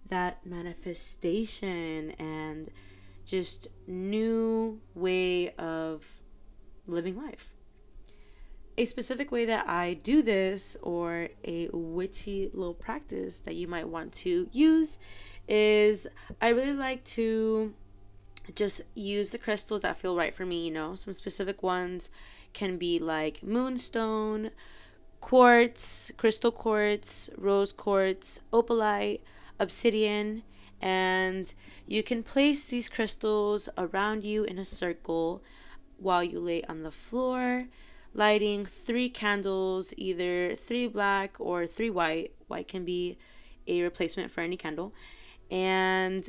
that 0.09 0.45
manifestation 0.47 2.11
and 2.13 2.71
just 3.25 3.69
new 3.87 4.81
way 4.95 5.51
of 5.57 6.05
living 6.87 7.17
life. 7.17 7.53
A 8.79 8.85
specific 8.85 9.33
way 9.33 9.47
that 9.47 9.67
I 9.69 9.95
do 9.95 10.23
this, 10.23 10.77
or 10.83 11.29
a 11.45 11.69
witchy 11.73 12.51
little 12.53 12.75
practice 12.75 13.41
that 13.41 13.55
you 13.55 13.67
might 13.67 13.89
want 13.89 14.13
to 14.15 14.49
use, 14.53 14.99
is 15.49 16.07
I 16.43 16.49
really 16.49 16.75
like 16.75 17.03
to 17.05 17.73
just 18.55 18.83
use 18.95 19.31
the 19.31 19.39
crystals 19.39 19.81
that 19.81 19.97
feel 19.97 20.15
right 20.15 20.35
for 20.35 20.45
me. 20.45 20.67
You 20.67 20.73
know, 20.73 20.95
some 20.95 21.15
specific 21.15 21.63
ones 21.63 22.11
can 22.53 22.77
be 22.77 22.99
like 22.99 23.43
moonstone, 23.43 24.51
quartz, 25.21 26.13
crystal 26.17 26.53
quartz, 26.53 27.31
rose 27.37 27.73
quartz, 27.73 28.41
opalite 28.53 29.21
obsidian, 29.59 30.43
and 30.81 31.55
you 31.87 32.03
can 32.03 32.23
place 32.23 32.65
these 32.65 32.89
crystals 32.89 33.69
around 33.79 34.25
you 34.25 34.45
in 34.45 34.59
a 34.59 34.65
circle 34.65 35.43
while 35.99 36.23
you 36.23 36.39
lay 36.39 36.63
on 36.65 36.83
the 36.83 36.91
floor. 36.91 37.69
lighting 38.17 38.65
three 38.65 39.09
candles, 39.09 39.93
either 39.97 40.57
three 40.57 40.89
black 40.89 41.37
or 41.39 41.67
three 41.67 41.91
white. 41.91 42.33
White 42.49 42.67
can 42.67 42.85
be 42.85 43.19
a 43.67 43.83
replacement 43.83 44.31
for 44.31 44.41
any 44.41 44.57
candle. 44.57 44.95
And 45.51 46.29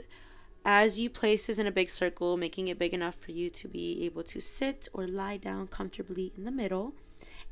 as 0.65 1.00
you 1.00 1.10
place 1.10 1.48
this 1.48 1.60
in 1.60 1.65
a 1.65 1.72
big 1.72 1.89
circle, 1.89 2.36
making 2.36 2.67
it 2.67 2.77
big 2.77 2.93
enough 2.93 3.15
for 3.15 3.31
you 3.31 3.50
to 3.51 3.67
be 3.67 4.03
able 4.03 4.24
to 4.24 4.41
sit 4.41 4.89
or 4.93 5.07
lie 5.07 5.38
down 5.38 5.67
comfortably 5.67 6.34
in 6.36 6.43
the 6.43 6.51
middle, 6.51 6.93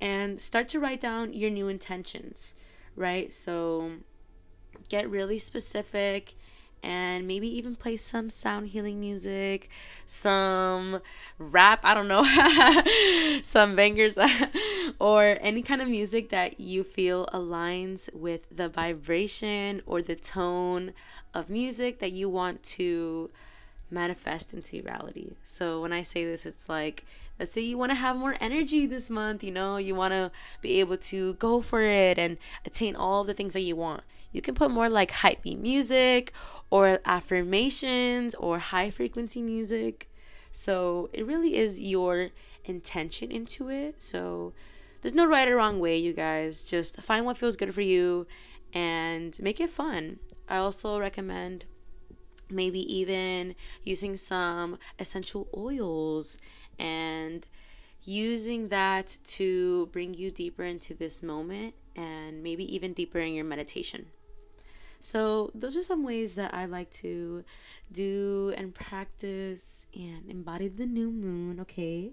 and 0.01 0.41
start 0.41 0.67
to 0.69 0.79
write 0.79 0.99
down 0.99 1.33
your 1.33 1.49
new 1.49 1.69
intentions, 1.69 2.53
right? 2.95 3.33
So 3.33 3.93
get 4.89 5.09
really 5.09 5.39
specific 5.39 6.35
and 6.85 7.27
maybe 7.27 7.47
even 7.47 7.75
play 7.75 7.97
some 7.97 8.29
sound 8.29 8.67
healing 8.67 8.99
music, 8.99 9.69
some 10.05 11.01
rap, 11.39 11.79
I 11.83 11.95
don't 11.95 12.07
know, 12.07 13.41
some 13.43 13.75
bangers, 13.75 14.17
or 14.99 15.37
any 15.41 15.63
kind 15.63 15.81
of 15.81 15.87
music 15.87 16.29
that 16.29 16.59
you 16.59 16.83
feel 16.83 17.25
aligns 17.33 18.13
with 18.13 18.45
the 18.55 18.67
vibration 18.67 19.81
or 19.87 20.01
the 20.01 20.15
tone 20.15 20.93
of 21.33 21.49
music 21.49 21.99
that 21.99 22.11
you 22.11 22.29
want 22.29 22.61
to 22.63 23.31
manifest 23.89 24.53
into 24.53 24.81
reality. 24.83 25.31
So 25.43 25.81
when 25.81 25.91
I 25.91 26.03
say 26.03 26.23
this, 26.23 26.45
it's 26.45 26.69
like, 26.69 27.03
let's 27.39 27.51
say 27.51 27.61
you 27.61 27.77
want 27.77 27.91
to 27.91 27.95
have 27.95 28.15
more 28.15 28.35
energy 28.39 28.85
this 28.85 29.09
month, 29.09 29.43
you 29.43 29.51
know, 29.51 29.77
you 29.77 29.95
want 29.95 30.13
to 30.13 30.31
be 30.61 30.79
able 30.79 30.97
to 30.97 31.33
go 31.35 31.61
for 31.61 31.81
it 31.81 32.17
and 32.17 32.37
attain 32.65 32.95
all 32.95 33.23
the 33.23 33.33
things 33.33 33.53
that 33.53 33.61
you 33.61 33.75
want. 33.75 34.01
You 34.31 34.41
can 34.41 34.55
put 34.55 34.71
more 34.71 34.89
like 34.89 35.11
hype 35.11 35.45
music 35.45 36.33
or 36.69 36.99
affirmations 37.05 38.35
or 38.35 38.59
high 38.59 38.89
frequency 38.89 39.41
music. 39.41 40.09
So 40.51 41.09
it 41.13 41.25
really 41.25 41.55
is 41.55 41.81
your 41.81 42.29
intention 42.65 43.31
into 43.31 43.69
it. 43.69 44.01
So 44.01 44.53
there's 45.01 45.13
no 45.13 45.25
right 45.25 45.47
or 45.47 45.57
wrong 45.57 45.79
way, 45.79 45.97
you 45.97 46.13
guys. 46.13 46.65
Just 46.65 47.01
find 47.01 47.25
what 47.25 47.37
feels 47.37 47.55
good 47.55 47.73
for 47.73 47.81
you 47.81 48.27
and 48.73 49.37
make 49.39 49.59
it 49.59 49.69
fun. 49.69 50.19
I 50.49 50.57
also 50.57 50.99
recommend 50.99 51.65
maybe 52.49 52.79
even 52.93 53.55
using 53.83 54.15
some 54.15 54.77
essential 54.99 55.47
oils 55.55 56.37
and 56.79 57.45
using 58.03 58.69
that 58.69 59.17
to 59.23 59.87
bring 59.87 60.13
you 60.13 60.31
deeper 60.31 60.63
into 60.63 60.93
this 60.93 61.23
moment 61.23 61.73
and 61.95 62.43
maybe 62.43 62.73
even 62.73 62.93
deeper 62.93 63.19
in 63.19 63.33
your 63.33 63.45
meditation. 63.45 64.07
So, 64.99 65.51
those 65.53 65.75
are 65.75 65.81
some 65.81 66.03
ways 66.03 66.35
that 66.35 66.53
I 66.53 66.65
like 66.65 66.89
to 66.93 67.43
do 67.91 68.53
and 68.57 68.73
practice 68.73 69.85
and 69.93 70.23
embody 70.29 70.67
the 70.67 70.85
new 70.85 71.11
moon, 71.11 71.59
okay? 71.59 72.11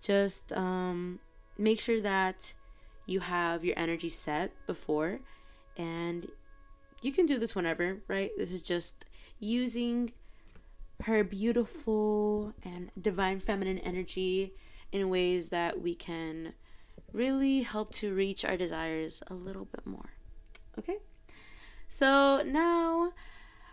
Just 0.00 0.52
um, 0.52 1.18
make 1.58 1.80
sure 1.80 2.00
that 2.00 2.52
you 3.06 3.20
have 3.20 3.64
your 3.64 3.78
energy 3.78 4.08
set 4.08 4.52
before, 4.66 5.20
and 5.76 6.28
you 7.00 7.12
can 7.12 7.26
do 7.26 7.38
this 7.38 7.54
whenever, 7.54 7.98
right? 8.06 8.30
This 8.38 8.52
is 8.52 8.62
just 8.62 9.04
using 9.40 10.12
her 11.02 11.24
beautiful 11.24 12.52
and 12.62 12.90
divine 13.00 13.40
feminine 13.40 13.78
energy 13.78 14.54
in 14.92 15.08
ways 15.08 15.48
that 15.48 15.80
we 15.80 15.94
can 15.94 16.52
really 17.12 17.62
help 17.62 17.92
to 17.92 18.14
reach 18.14 18.44
our 18.44 18.56
desires 18.56 19.22
a 19.28 19.34
little 19.34 19.64
bit 19.64 19.86
more. 19.86 20.10
Okay? 20.78 20.98
So 21.88 22.42
now 22.42 23.12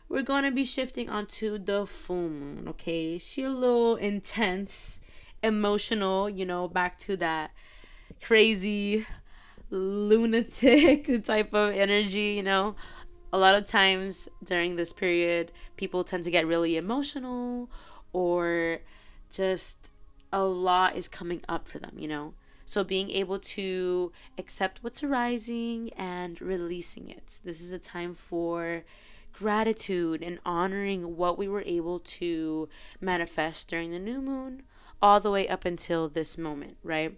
we're 0.09 0.23
going 0.23 0.43
to 0.43 0.51
be 0.51 0.65
shifting 0.65 1.09
onto 1.09 1.57
the 1.57 1.85
full 1.85 2.29
moon, 2.29 2.67
okay? 2.67 3.17
She 3.17 3.43
a 3.43 3.49
little 3.49 3.95
intense, 3.95 4.99
emotional, 5.43 6.29
you 6.29 6.45
know, 6.45 6.67
back 6.67 6.97
to 6.99 7.15
that 7.17 7.51
crazy 8.21 9.05
lunatic 9.69 11.23
type 11.25 11.53
of 11.53 11.73
energy, 11.73 12.33
you 12.33 12.43
know. 12.43 12.75
A 13.31 13.37
lot 13.37 13.55
of 13.55 13.65
times 13.65 14.27
during 14.43 14.75
this 14.75 14.91
period, 14.91 15.51
people 15.77 16.03
tend 16.03 16.23
to 16.23 16.31
get 16.31 16.47
really 16.47 16.77
emotional 16.77 17.69
or 18.11 18.79
just 19.29 19.89
a 20.31 20.43
lot 20.43 20.95
is 20.95 21.07
coming 21.07 21.41
up 21.47 21.67
for 21.67 21.79
them, 21.79 21.95
you 21.97 22.07
know. 22.07 22.33
So, 22.65 22.83
being 22.83 23.09
able 23.09 23.39
to 23.39 24.11
accept 24.37 24.83
what's 24.83 25.03
arising 25.03 25.91
and 25.97 26.39
releasing 26.39 27.09
it. 27.09 27.39
This 27.43 27.61
is 27.61 27.71
a 27.71 27.79
time 27.79 28.13
for 28.13 28.83
gratitude 29.33 30.21
and 30.21 30.39
honoring 30.45 31.15
what 31.15 31.37
we 31.37 31.47
were 31.47 31.63
able 31.65 31.99
to 31.99 32.69
manifest 33.01 33.69
during 33.69 33.89
the 33.91 33.99
new 33.99 34.21
moon, 34.21 34.63
all 35.01 35.19
the 35.19 35.31
way 35.31 35.47
up 35.47 35.65
until 35.65 36.09
this 36.09 36.37
moment, 36.37 36.77
right? 36.83 37.17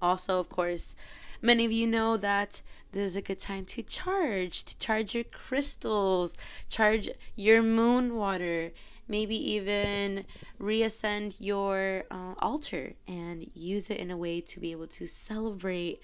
Also, 0.00 0.38
of 0.38 0.48
course, 0.48 0.96
many 1.42 1.64
of 1.64 1.72
you 1.72 1.86
know 1.86 2.16
that 2.16 2.62
this 2.92 3.06
is 3.06 3.16
a 3.16 3.22
good 3.22 3.38
time 3.38 3.64
to 3.66 3.82
charge, 3.82 4.64
to 4.64 4.78
charge 4.78 5.14
your 5.14 5.24
crystals, 5.24 6.36
charge 6.68 7.10
your 7.34 7.62
moon 7.62 8.16
water, 8.16 8.72
maybe 9.08 9.36
even 9.52 10.24
reascend 10.58 11.36
your 11.38 12.04
uh, 12.10 12.34
altar 12.38 12.94
and 13.06 13.50
use 13.54 13.90
it 13.90 13.98
in 13.98 14.10
a 14.10 14.16
way 14.16 14.40
to 14.40 14.60
be 14.60 14.72
able 14.72 14.86
to 14.86 15.06
celebrate 15.06 16.00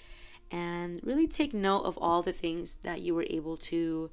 and 0.50 1.00
really 1.02 1.26
take 1.26 1.54
note 1.54 1.82
of 1.82 1.98
all 1.98 2.22
the 2.22 2.32
things 2.32 2.76
that 2.82 3.00
you 3.00 3.14
were 3.14 3.26
able 3.30 3.56
to 3.56 4.10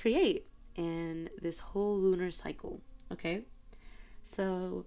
create 0.00 0.46
in 0.74 1.28
this 1.40 1.60
whole 1.60 1.98
lunar 1.98 2.30
cycle. 2.30 2.80
Okay, 3.12 3.42
so 4.24 4.86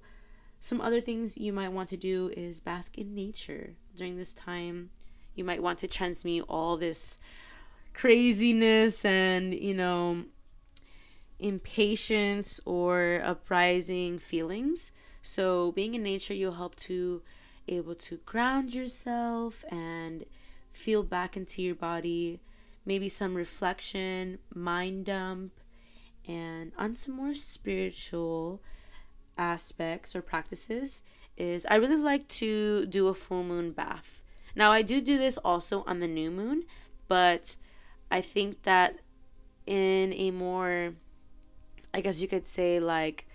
some 0.59 0.81
other 0.81 0.99
things 0.99 1.37
you 1.37 1.53
might 1.53 1.71
want 1.71 1.89
to 1.89 1.97
do 1.97 2.31
is 2.35 2.59
bask 2.59 2.97
in 2.97 3.13
nature 3.13 3.75
during 3.95 4.17
this 4.17 4.33
time. 4.33 4.89
You 5.35 5.43
might 5.43 5.61
want 5.61 5.79
to 5.79 5.87
transmute 5.87 6.45
all 6.47 6.77
this 6.77 7.19
craziness 7.93 9.05
and, 9.05 9.53
you 9.53 9.73
know, 9.73 10.25
impatience 11.39 12.59
or 12.65 13.21
uprising 13.23 14.19
feelings. 14.19 14.91
So 15.21 15.71
being 15.71 15.95
in 15.95 16.03
nature, 16.03 16.33
you'll 16.33 16.53
help 16.53 16.75
to 16.77 17.21
able 17.67 17.95
to 17.95 18.17
ground 18.17 18.73
yourself 18.73 19.65
and 19.69 20.25
feel 20.71 21.03
back 21.03 21.35
into 21.35 21.61
your 21.61 21.75
body. 21.75 22.39
Maybe 22.85 23.09
some 23.09 23.35
reflection, 23.35 24.37
mind 24.53 25.05
dump, 25.05 25.53
and 26.27 26.71
on 26.77 26.95
some 26.95 27.15
more 27.15 27.33
spiritual 27.33 28.61
aspects 29.37 30.15
or 30.15 30.21
practices 30.21 31.03
is 31.37 31.65
I 31.69 31.75
really 31.75 31.97
like 31.97 32.27
to 32.29 32.85
do 32.85 33.07
a 33.07 33.13
full 33.13 33.43
moon 33.43 33.71
bath. 33.71 34.21
Now 34.55 34.71
I 34.71 34.81
do 34.81 35.01
do 35.01 35.17
this 35.17 35.37
also 35.37 35.83
on 35.85 35.99
the 35.99 36.07
new 36.07 36.31
moon, 36.31 36.63
but 37.07 37.55
I 38.09 38.21
think 38.21 38.63
that 38.63 38.99
in 39.65 40.13
a 40.13 40.31
more 40.31 40.93
I 41.93 42.01
guess 42.01 42.21
you 42.21 42.27
could 42.27 42.45
say 42.45 42.79
like 42.79 43.25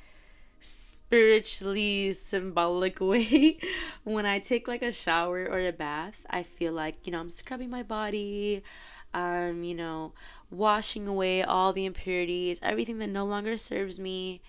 spiritually 0.60 2.12
symbolic 2.12 3.00
way 3.00 3.58
when 4.04 4.26
I 4.26 4.38
take 4.38 4.68
like 4.68 4.82
a 4.82 4.92
shower 4.92 5.44
or 5.44 5.66
a 5.66 5.72
bath, 5.72 6.24
I 6.28 6.42
feel 6.42 6.72
like, 6.72 7.06
you 7.06 7.12
know, 7.12 7.20
I'm 7.20 7.30
scrubbing 7.30 7.70
my 7.70 7.82
body, 7.82 8.62
um, 9.14 9.64
you 9.64 9.74
know, 9.74 10.12
washing 10.50 11.08
away 11.08 11.42
all 11.42 11.72
the 11.72 11.86
impurities, 11.86 12.60
everything 12.62 12.98
that 12.98 13.08
no 13.08 13.24
longer 13.24 13.56
serves 13.56 13.98
me, 13.98 14.40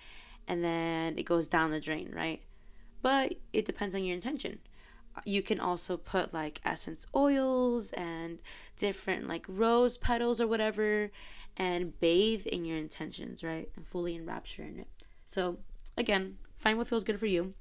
and 0.46 0.62
then 0.62 1.18
it 1.18 1.24
goes 1.24 1.46
down 1.46 1.70
the 1.70 1.80
drain, 1.80 2.12
right? 2.14 2.42
But 3.00 3.34
it 3.52 3.64
depends 3.64 3.94
on 3.94 4.04
your 4.04 4.14
intention. 4.14 4.58
You 5.24 5.42
can 5.42 5.60
also 5.60 5.96
put 5.96 6.32
like 6.32 6.60
essence 6.64 7.06
oils 7.14 7.92
and 7.92 8.38
different 8.76 9.28
like 9.28 9.44
rose 9.48 9.96
petals 9.96 10.40
or 10.40 10.46
whatever 10.46 11.10
and 11.56 11.98
bathe 12.00 12.46
in 12.46 12.64
your 12.64 12.78
intentions, 12.78 13.44
right? 13.44 13.68
And 13.76 13.86
fully 13.86 14.14
enrapture 14.14 14.62
in 14.62 14.78
it. 14.80 14.88
So, 15.24 15.58
again, 15.96 16.38
find 16.56 16.78
what 16.78 16.88
feels 16.88 17.04
good 17.04 17.20
for 17.20 17.26
you. 17.26 17.54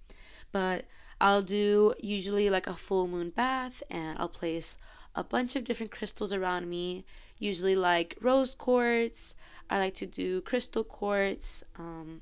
But 0.51 0.85
I'll 1.19 1.41
do 1.41 1.93
usually 1.99 2.49
like 2.49 2.67
a 2.67 2.75
full 2.75 3.07
moon 3.07 3.29
bath 3.29 3.83
and 3.89 4.17
I'll 4.17 4.29
place 4.29 4.75
a 5.13 5.23
bunch 5.23 5.55
of 5.55 5.63
different 5.63 5.91
crystals 5.91 6.31
around 6.31 6.69
me, 6.69 7.05
usually 7.37 7.75
like 7.75 8.17
rose 8.21 8.55
quartz. 8.55 9.35
I 9.69 9.77
like 9.77 9.93
to 9.95 10.05
do 10.05 10.41
crystal 10.41 10.83
quartz. 10.83 11.63
Um, 11.77 12.21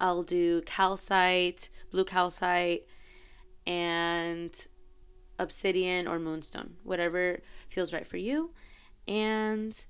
I'll 0.00 0.22
do 0.22 0.62
calcite, 0.62 1.70
blue 1.90 2.04
calcite, 2.04 2.86
and 3.66 4.66
obsidian 5.38 6.06
or 6.06 6.18
moonstone, 6.18 6.74
whatever 6.82 7.40
feels 7.68 7.92
right 7.92 8.06
for 8.06 8.16
you. 8.16 8.50
And 9.08 9.84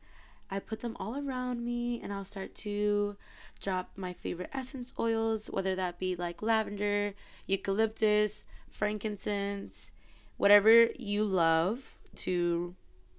I 0.50 0.58
put 0.58 0.80
them 0.80 0.96
all 1.00 1.16
around 1.16 1.64
me 1.64 2.00
and 2.02 2.12
I'll 2.12 2.24
start 2.24 2.54
to 2.56 3.16
drop 3.60 3.90
my 3.96 4.12
favorite 4.12 4.50
essence 4.52 4.92
oils, 4.98 5.46
whether 5.46 5.74
that 5.74 5.98
be 5.98 6.16
like 6.16 6.42
lavender, 6.42 7.14
eucalyptus, 7.46 8.44
frankincense, 8.70 9.90
whatever 10.36 10.88
you 10.98 11.24
love 11.24 11.96
to 12.16 12.74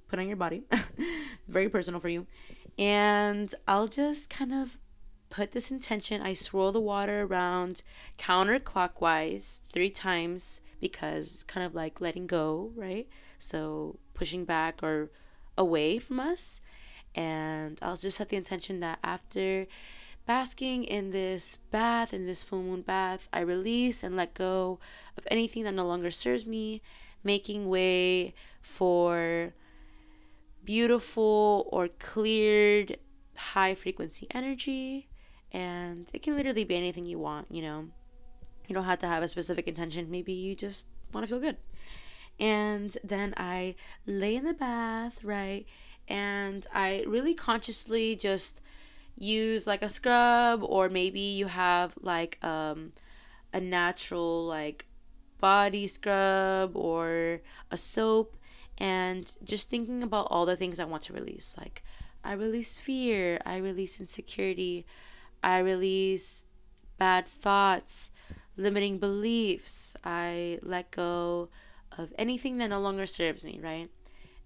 put 0.08 0.20
on 0.20 0.28
your 0.28 0.38
body. 0.38 0.63
Very 1.48 1.70
personal 1.70 2.00
for 2.00 2.10
you. 2.10 2.28
And 2.78 3.54
I'll 3.68 3.88
just 3.88 4.30
kind 4.30 4.54
of 4.54 4.78
put 5.30 5.52
this 5.52 5.72
intention. 5.72 6.22
I 6.22 6.34
swirl 6.34 6.72
the 6.72 6.80
water 6.80 7.24
around 7.24 7.82
counterclockwise 8.18 9.62
three 9.72 9.90
times 9.90 10.62
because 10.80 11.34
it's 11.34 11.44
kind 11.44 11.66
of 11.66 11.74
like 11.74 12.02
letting 12.02 12.28
go, 12.28 12.72
right? 12.76 13.08
So 13.40 14.00
pushing 14.14 14.46
back 14.46 14.82
or 14.82 15.12
away 15.58 16.00
from 16.00 16.20
us. 16.20 16.62
And 17.14 17.80
I'll 17.82 17.96
just 17.96 18.18
set 18.18 18.30
the 18.30 18.38
intention 18.38 18.82
that 18.82 19.00
after 19.04 19.68
basking 20.26 20.84
in 20.84 21.12
this 21.12 21.58
bath, 21.72 22.14
in 22.14 22.26
this 22.26 22.44
full 22.44 22.62
moon 22.62 22.82
bath, 22.82 23.28
I 23.32 23.40
release 23.42 24.04
and 24.04 24.16
let 24.16 24.34
go 24.34 24.80
of 25.18 25.28
anything 25.30 25.64
that 25.64 25.74
no 25.74 25.86
longer 25.86 26.12
serves 26.12 26.46
me, 26.46 26.82
making 27.24 27.70
way 27.70 28.34
for 28.62 29.54
beautiful 30.64 31.68
or 31.72 31.88
cleared 32.00 32.98
high 33.36 33.76
frequency 33.76 34.28
energy. 34.32 35.08
And 35.56 36.10
it 36.12 36.22
can 36.22 36.36
literally 36.36 36.65
be 36.65 36.76
anything 36.76 37.06
you 37.06 37.18
want, 37.18 37.48
you 37.50 37.62
know. 37.62 37.88
You 38.68 38.76
don't 38.76 38.84
have 38.84 39.00
to 39.00 39.08
have 39.08 39.24
a 39.24 39.28
specific 39.30 39.70
intention. 39.70 40.12
Maybe 40.12 40.34
you 40.34 40.54
just 40.54 40.88
want 41.13 41.26
to 41.26 41.30
feel 41.30 41.39
good. 41.39 41.56
And 42.38 42.98
then 43.06 43.34
I 43.38 43.76
lay 44.06 44.36
in 44.36 44.44
the 44.44 44.54
bath, 44.54 45.24
right? 45.24 45.65
And 46.10 46.68
I 46.74 47.06
really 47.08 47.34
consciously 47.34 48.18
just 48.18 48.60
use 49.18 49.65
like 49.65 49.82
a 49.82 49.88
scrub 49.88 50.62
or 50.62 50.89
maybe 50.89 51.22
you 51.22 51.46
have 51.46 51.94
like 52.02 52.38
um 52.44 52.91
a 53.54 53.62
natural 53.62 54.46
like 54.46 54.86
body 55.39 55.88
scrub 55.88 56.76
or 56.76 57.39
a 57.72 57.78
soap 57.78 58.36
and 58.78 59.32
just 59.41 59.70
thinking 59.70 60.04
about 60.04 60.28
all 60.30 60.46
the 60.46 60.58
things 60.58 60.82
I 60.82 60.84
want 60.84 61.04
to 61.04 61.13
release 61.13 61.56
like 61.58 61.82
I 62.26 62.34
release 62.34 62.78
fear, 62.78 63.39
I 63.46 63.58
release 63.58 64.00
insecurity, 64.00 64.86
I 65.46 65.60
release 65.60 66.48
bad 66.98 67.28
thoughts, 67.28 68.12
limiting 68.58 68.98
beliefs. 68.98 69.96
I 70.04 70.58
let 70.64 70.90
go 70.90 71.50
of 71.96 72.12
anything 72.18 72.58
that 72.58 72.72
no 72.72 72.82
longer 72.82 73.06
serves 73.06 73.44
me, 73.44 73.60
right? 73.62 73.90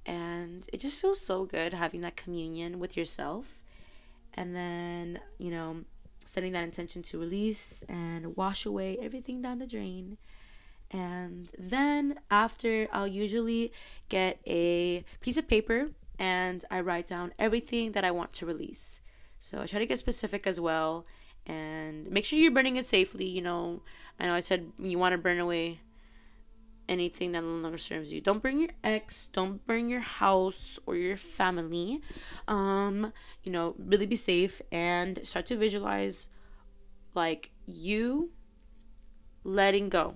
And 0.05 0.67
it 0.73 0.81
just 0.81 0.99
feels 0.99 1.21
so 1.21 1.45
good 1.45 1.73
having 1.73 2.01
that 2.01 2.17
communion 2.17 2.79
with 2.79 2.97
yourself. 2.97 3.63
And 4.33 4.53
then, 4.53 5.21
you 5.37 5.51
know, 5.51 5.85
setting 6.25 6.51
that 6.51 6.65
intention 6.65 7.01
to 7.03 7.17
release 7.17 7.81
and 7.87 8.35
wash 8.35 8.65
away 8.65 8.97
everything 9.01 9.41
down 9.41 9.59
the 9.59 9.67
drain. 9.67 10.17
And 10.91 11.49
then 11.57 12.19
after, 12.29 12.89
I'll 12.91 13.07
usually 13.07 13.71
get 14.09 14.39
a 14.45 15.05
piece 15.21 15.37
of 15.37 15.47
paper 15.47 15.91
and 16.17 16.65
I 16.69 16.81
write 16.81 17.07
down 17.07 17.31
everything 17.39 17.93
that 17.93 18.03
I 18.03 18.11
want 18.11 18.33
to 18.33 18.45
release. 18.45 18.99
So 19.39 19.61
I 19.61 19.65
try 19.65 19.79
to 19.79 19.85
get 19.85 19.97
specific 19.97 20.45
as 20.45 20.59
well 20.59 21.05
and 21.45 22.09
make 22.11 22.25
sure 22.25 22.37
you're 22.37 22.51
burning 22.51 22.75
it 22.75 22.85
safely. 22.85 23.25
You 23.25 23.41
know, 23.41 23.81
I 24.19 24.25
know 24.25 24.35
I 24.35 24.41
said 24.41 24.71
you 24.77 24.99
want 24.99 25.13
to 25.13 25.17
burn 25.17 25.39
away 25.39 25.79
anything 26.89 27.31
that 27.31 27.41
no 27.41 27.47
longer 27.47 27.77
serves 27.77 28.11
you. 28.11 28.19
Don't 28.19 28.41
burn 28.43 28.59
your 28.59 28.71
ex, 28.83 29.29
don't 29.31 29.65
burn 29.65 29.89
your 29.89 30.01
house 30.01 30.79
or 30.85 30.95
your 30.95 31.15
family. 31.17 32.01
Um, 32.47 33.13
you 33.43 33.51
know, 33.51 33.75
really 33.77 34.07
be 34.07 34.15
safe 34.15 34.61
and 34.71 35.19
start 35.23 35.45
to 35.47 35.57
visualize 35.57 36.27
like 37.15 37.51
you 37.65 38.31
letting 39.43 39.89
go. 39.89 40.15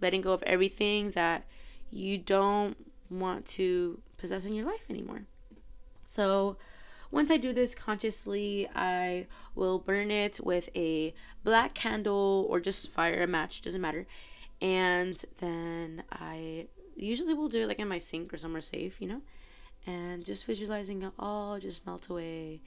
Letting 0.00 0.20
go 0.20 0.32
of 0.32 0.42
everything 0.44 1.12
that 1.12 1.44
you 1.90 2.18
don't 2.18 2.76
want 3.10 3.46
to 3.46 4.00
possess 4.16 4.44
in 4.44 4.52
your 4.52 4.66
life 4.66 4.84
anymore. 4.88 5.22
So, 6.04 6.56
once 7.12 7.30
I 7.30 7.36
do 7.36 7.52
this 7.52 7.74
consciously, 7.74 8.68
I 8.74 9.26
will 9.54 9.78
burn 9.78 10.10
it 10.10 10.40
with 10.42 10.70
a 10.74 11.14
black 11.44 11.74
candle 11.74 12.46
or 12.48 12.58
just 12.58 12.90
fire 12.90 13.22
a 13.22 13.26
match, 13.26 13.60
doesn't 13.60 13.80
matter. 13.80 14.06
And 14.60 15.22
then 15.38 16.04
I 16.10 16.66
usually 16.96 17.34
will 17.34 17.48
do 17.48 17.62
it 17.62 17.68
like 17.68 17.78
in 17.78 17.86
my 17.88 17.98
sink 17.98 18.32
or 18.32 18.38
somewhere 18.38 18.62
safe, 18.62 19.00
you 19.00 19.08
know? 19.08 19.20
And 19.86 20.24
just 20.24 20.46
visualizing 20.46 21.02
it 21.02 21.12
all 21.18 21.58
just 21.58 21.84
melt 21.84 22.08
away 22.08 22.62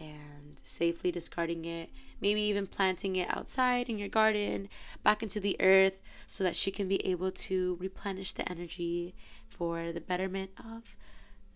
and 0.00 0.58
safely 0.62 1.12
discarding 1.12 1.66
it. 1.66 1.90
Maybe 2.20 2.40
even 2.42 2.66
planting 2.66 3.16
it 3.16 3.28
outside 3.30 3.90
in 3.90 3.98
your 3.98 4.08
garden, 4.08 4.70
back 5.02 5.22
into 5.22 5.38
the 5.38 5.56
earth, 5.60 6.00
so 6.26 6.42
that 6.44 6.56
she 6.56 6.70
can 6.70 6.88
be 6.88 7.04
able 7.06 7.30
to 7.32 7.76
replenish 7.78 8.32
the 8.32 8.48
energy 8.50 9.14
for 9.50 9.92
the 9.92 10.00
betterment 10.00 10.50
of 10.58 10.96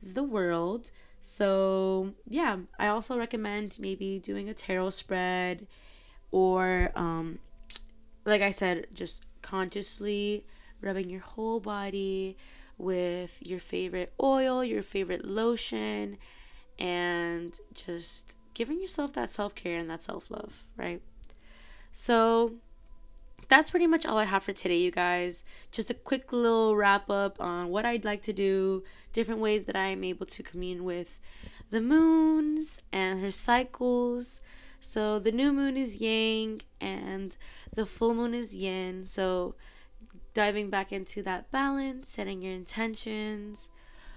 the 0.02 0.22
world. 0.22 0.90
So, 1.28 2.12
yeah, 2.28 2.58
I 2.78 2.86
also 2.86 3.18
recommend 3.18 3.78
maybe 3.80 4.20
doing 4.20 4.48
a 4.48 4.54
tarot 4.54 4.90
spread 4.90 5.66
or, 6.30 6.92
um, 6.94 7.40
like 8.24 8.42
I 8.42 8.52
said, 8.52 8.86
just 8.94 9.24
consciously 9.42 10.46
rubbing 10.80 11.10
your 11.10 11.20
whole 11.20 11.58
body 11.58 12.36
with 12.78 13.44
your 13.44 13.58
favorite 13.58 14.12
oil, 14.22 14.62
your 14.62 14.84
favorite 14.84 15.24
lotion, 15.24 16.16
and 16.78 17.58
just 17.74 18.36
giving 18.54 18.80
yourself 18.80 19.12
that 19.14 19.28
self 19.30 19.56
care 19.56 19.78
and 19.78 19.90
that 19.90 20.04
self 20.04 20.30
love, 20.30 20.62
right? 20.76 21.02
So, 21.90 22.52
that's 23.48 23.70
pretty 23.70 23.86
much 23.86 24.04
all 24.06 24.18
I 24.18 24.24
have 24.24 24.44
for 24.44 24.52
today, 24.52 24.78
you 24.78 24.90
guys. 24.90 25.44
Just 25.70 25.90
a 25.90 25.94
quick 25.94 26.32
little 26.32 26.76
wrap 26.76 27.10
up 27.10 27.40
on 27.40 27.68
what 27.68 27.84
I'd 27.84 28.04
like 28.04 28.22
to 28.22 28.32
do, 28.32 28.82
different 29.12 29.40
ways 29.40 29.64
that 29.64 29.76
I 29.76 29.88
am 29.88 30.04
able 30.04 30.26
to 30.26 30.42
commune 30.42 30.84
with 30.84 31.20
the 31.70 31.80
moons 31.80 32.80
and 32.92 33.20
her 33.20 33.30
cycles. 33.30 34.40
So 34.80 35.18
the 35.18 35.32
new 35.32 35.52
moon 35.52 35.76
is 35.76 35.96
yang 35.96 36.62
and 36.80 37.36
the 37.74 37.86
full 37.86 38.14
moon 38.14 38.34
is 38.34 38.54
yin. 38.54 39.06
So 39.06 39.54
diving 40.34 40.70
back 40.70 40.92
into 40.92 41.22
that 41.22 41.50
balance, 41.50 42.08
setting 42.08 42.42
your 42.42 42.52
intentions, 42.52 43.70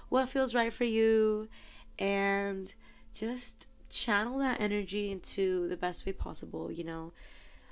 what 0.10 0.30
feels 0.30 0.54
right 0.54 0.74
for 0.74 0.84
you, 0.84 1.48
and 1.98 2.74
just 3.14 3.68
channel 3.90 4.38
that 4.40 4.60
energy 4.60 5.12
into 5.12 5.68
the 5.68 5.78
best 5.78 6.06
way 6.06 6.12
possible, 6.12 6.72
you 6.72 6.84
know. 6.84 7.14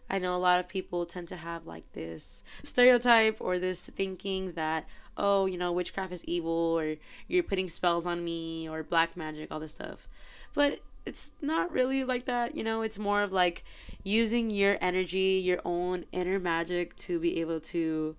I 0.10 0.20
know 0.20 0.36
a 0.36 0.38
lot 0.38 0.60
of 0.60 0.68
people 0.68 1.06
tend 1.06 1.28
to 1.30 1.36
have 1.36 1.66
like 1.66 1.92
this 1.94 2.44
stereotype 2.64 3.38
or 3.40 3.60
this 3.60 3.82
thinking 3.82 4.54
that, 4.54 4.88
oh, 5.18 5.46
you 5.46 5.58
know, 5.58 5.72
witchcraft 5.72 6.14
is 6.14 6.24
evil 6.26 6.52
or 6.52 6.96
you're 7.28 7.44
putting 7.44 7.70
spells 7.70 8.06
on 8.06 8.24
me 8.24 8.70
or 8.70 8.84
black 8.84 9.18
magic, 9.18 9.52
all 9.52 9.60
this 9.60 9.72
stuff. 9.72 10.08
But 10.54 10.80
it's 11.06 11.32
not 11.42 11.72
really 11.72 12.04
like 12.04 12.26
that, 12.26 12.56
you 12.56 12.64
know, 12.64 12.82
it's 12.82 13.00
more 13.00 13.22
of 13.22 13.32
like 13.32 13.64
using 14.04 14.50
your 14.50 14.78
energy, 14.82 15.42
your 15.44 15.60
own 15.64 16.06
inner 16.12 16.40
magic 16.40 16.96
to 16.98 17.20
be 17.20 17.40
able 17.40 17.62
to 17.62 18.16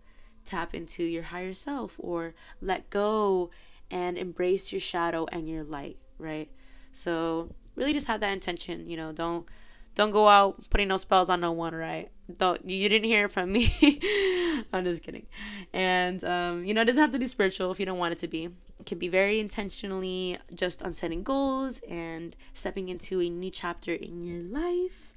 tap 0.46 0.74
into 0.74 1.05
your 1.05 1.24
higher 1.24 1.53
self 1.53 1.96
or 1.98 2.35
let 2.62 2.88
go 2.88 3.51
and 3.90 4.16
embrace 4.16 4.72
your 4.72 4.81
shadow 4.81 5.27
and 5.31 5.48
your 5.48 5.64
light, 5.64 5.98
right? 6.18 6.48
So, 6.92 7.51
really 7.77 7.92
just 7.92 8.07
have 8.07 8.20
that 8.20 8.33
intention, 8.33 8.88
you 8.88 8.96
know, 8.96 9.12
don't 9.12 9.46
don't 9.98 10.12
go 10.12 10.28
out 10.28 10.70
putting 10.70 10.87
no 10.87 10.96
spells 10.96 11.28
on 11.28 11.40
no 11.40 11.50
one, 11.50 11.74
right? 11.74 12.08
Don't 12.38 12.70
you 12.70 12.88
didn't 12.88 13.06
hear 13.06 13.24
it 13.24 13.32
from 13.32 13.50
me. 13.50 13.74
I'm 14.72 14.84
just 14.84 15.02
kidding. 15.02 15.26
And 15.72 16.22
um, 16.22 16.64
you 16.64 16.72
know, 16.72 16.82
it 16.82 16.84
doesn't 16.84 17.02
have 17.02 17.11
to 17.11 17.18
be 17.18 17.26
spiritual 17.26 17.72
if 17.72 17.80
you 17.80 17.87
don't 17.87 17.98
want 17.98 18.12
it 18.12 18.18
to 18.18 18.28
be. 18.28 18.44
It 18.78 18.87
can 18.87 19.00
be 19.00 19.08
very 19.08 19.40
intentionally 19.40 20.38
just 20.54 20.84
on 20.84 20.94
setting 20.94 21.24
goals 21.24 21.80
and 21.80 22.37
stepping 22.52 22.88
into 22.88 23.20
a 23.20 23.28
new 23.28 23.50
chapter 23.50 23.92
in 23.92 24.24
your 24.24 24.44
life. 24.44 25.14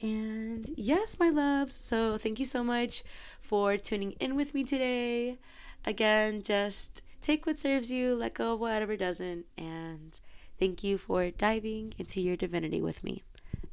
And 0.00 0.70
yes, 0.76 1.18
my 1.18 1.30
loves. 1.30 1.82
So 1.82 2.16
thank 2.16 2.38
you 2.38 2.44
so 2.44 2.62
much 2.62 3.02
for 3.40 3.76
tuning 3.76 4.12
in 4.20 4.36
with 4.36 4.54
me 4.54 4.62
today. 4.62 5.38
Again, 5.84 6.40
just 6.40 7.02
take 7.20 7.46
what 7.46 7.58
serves 7.58 7.90
you, 7.90 8.14
let 8.14 8.34
go 8.34 8.54
of 8.54 8.60
whatever 8.60 8.96
doesn't, 8.96 9.46
and 9.58 10.20
thank 10.60 10.84
you 10.84 10.98
for 10.98 11.32
diving 11.32 11.94
into 11.98 12.20
your 12.20 12.36
divinity 12.36 12.80
with 12.80 13.02
me. 13.02 13.24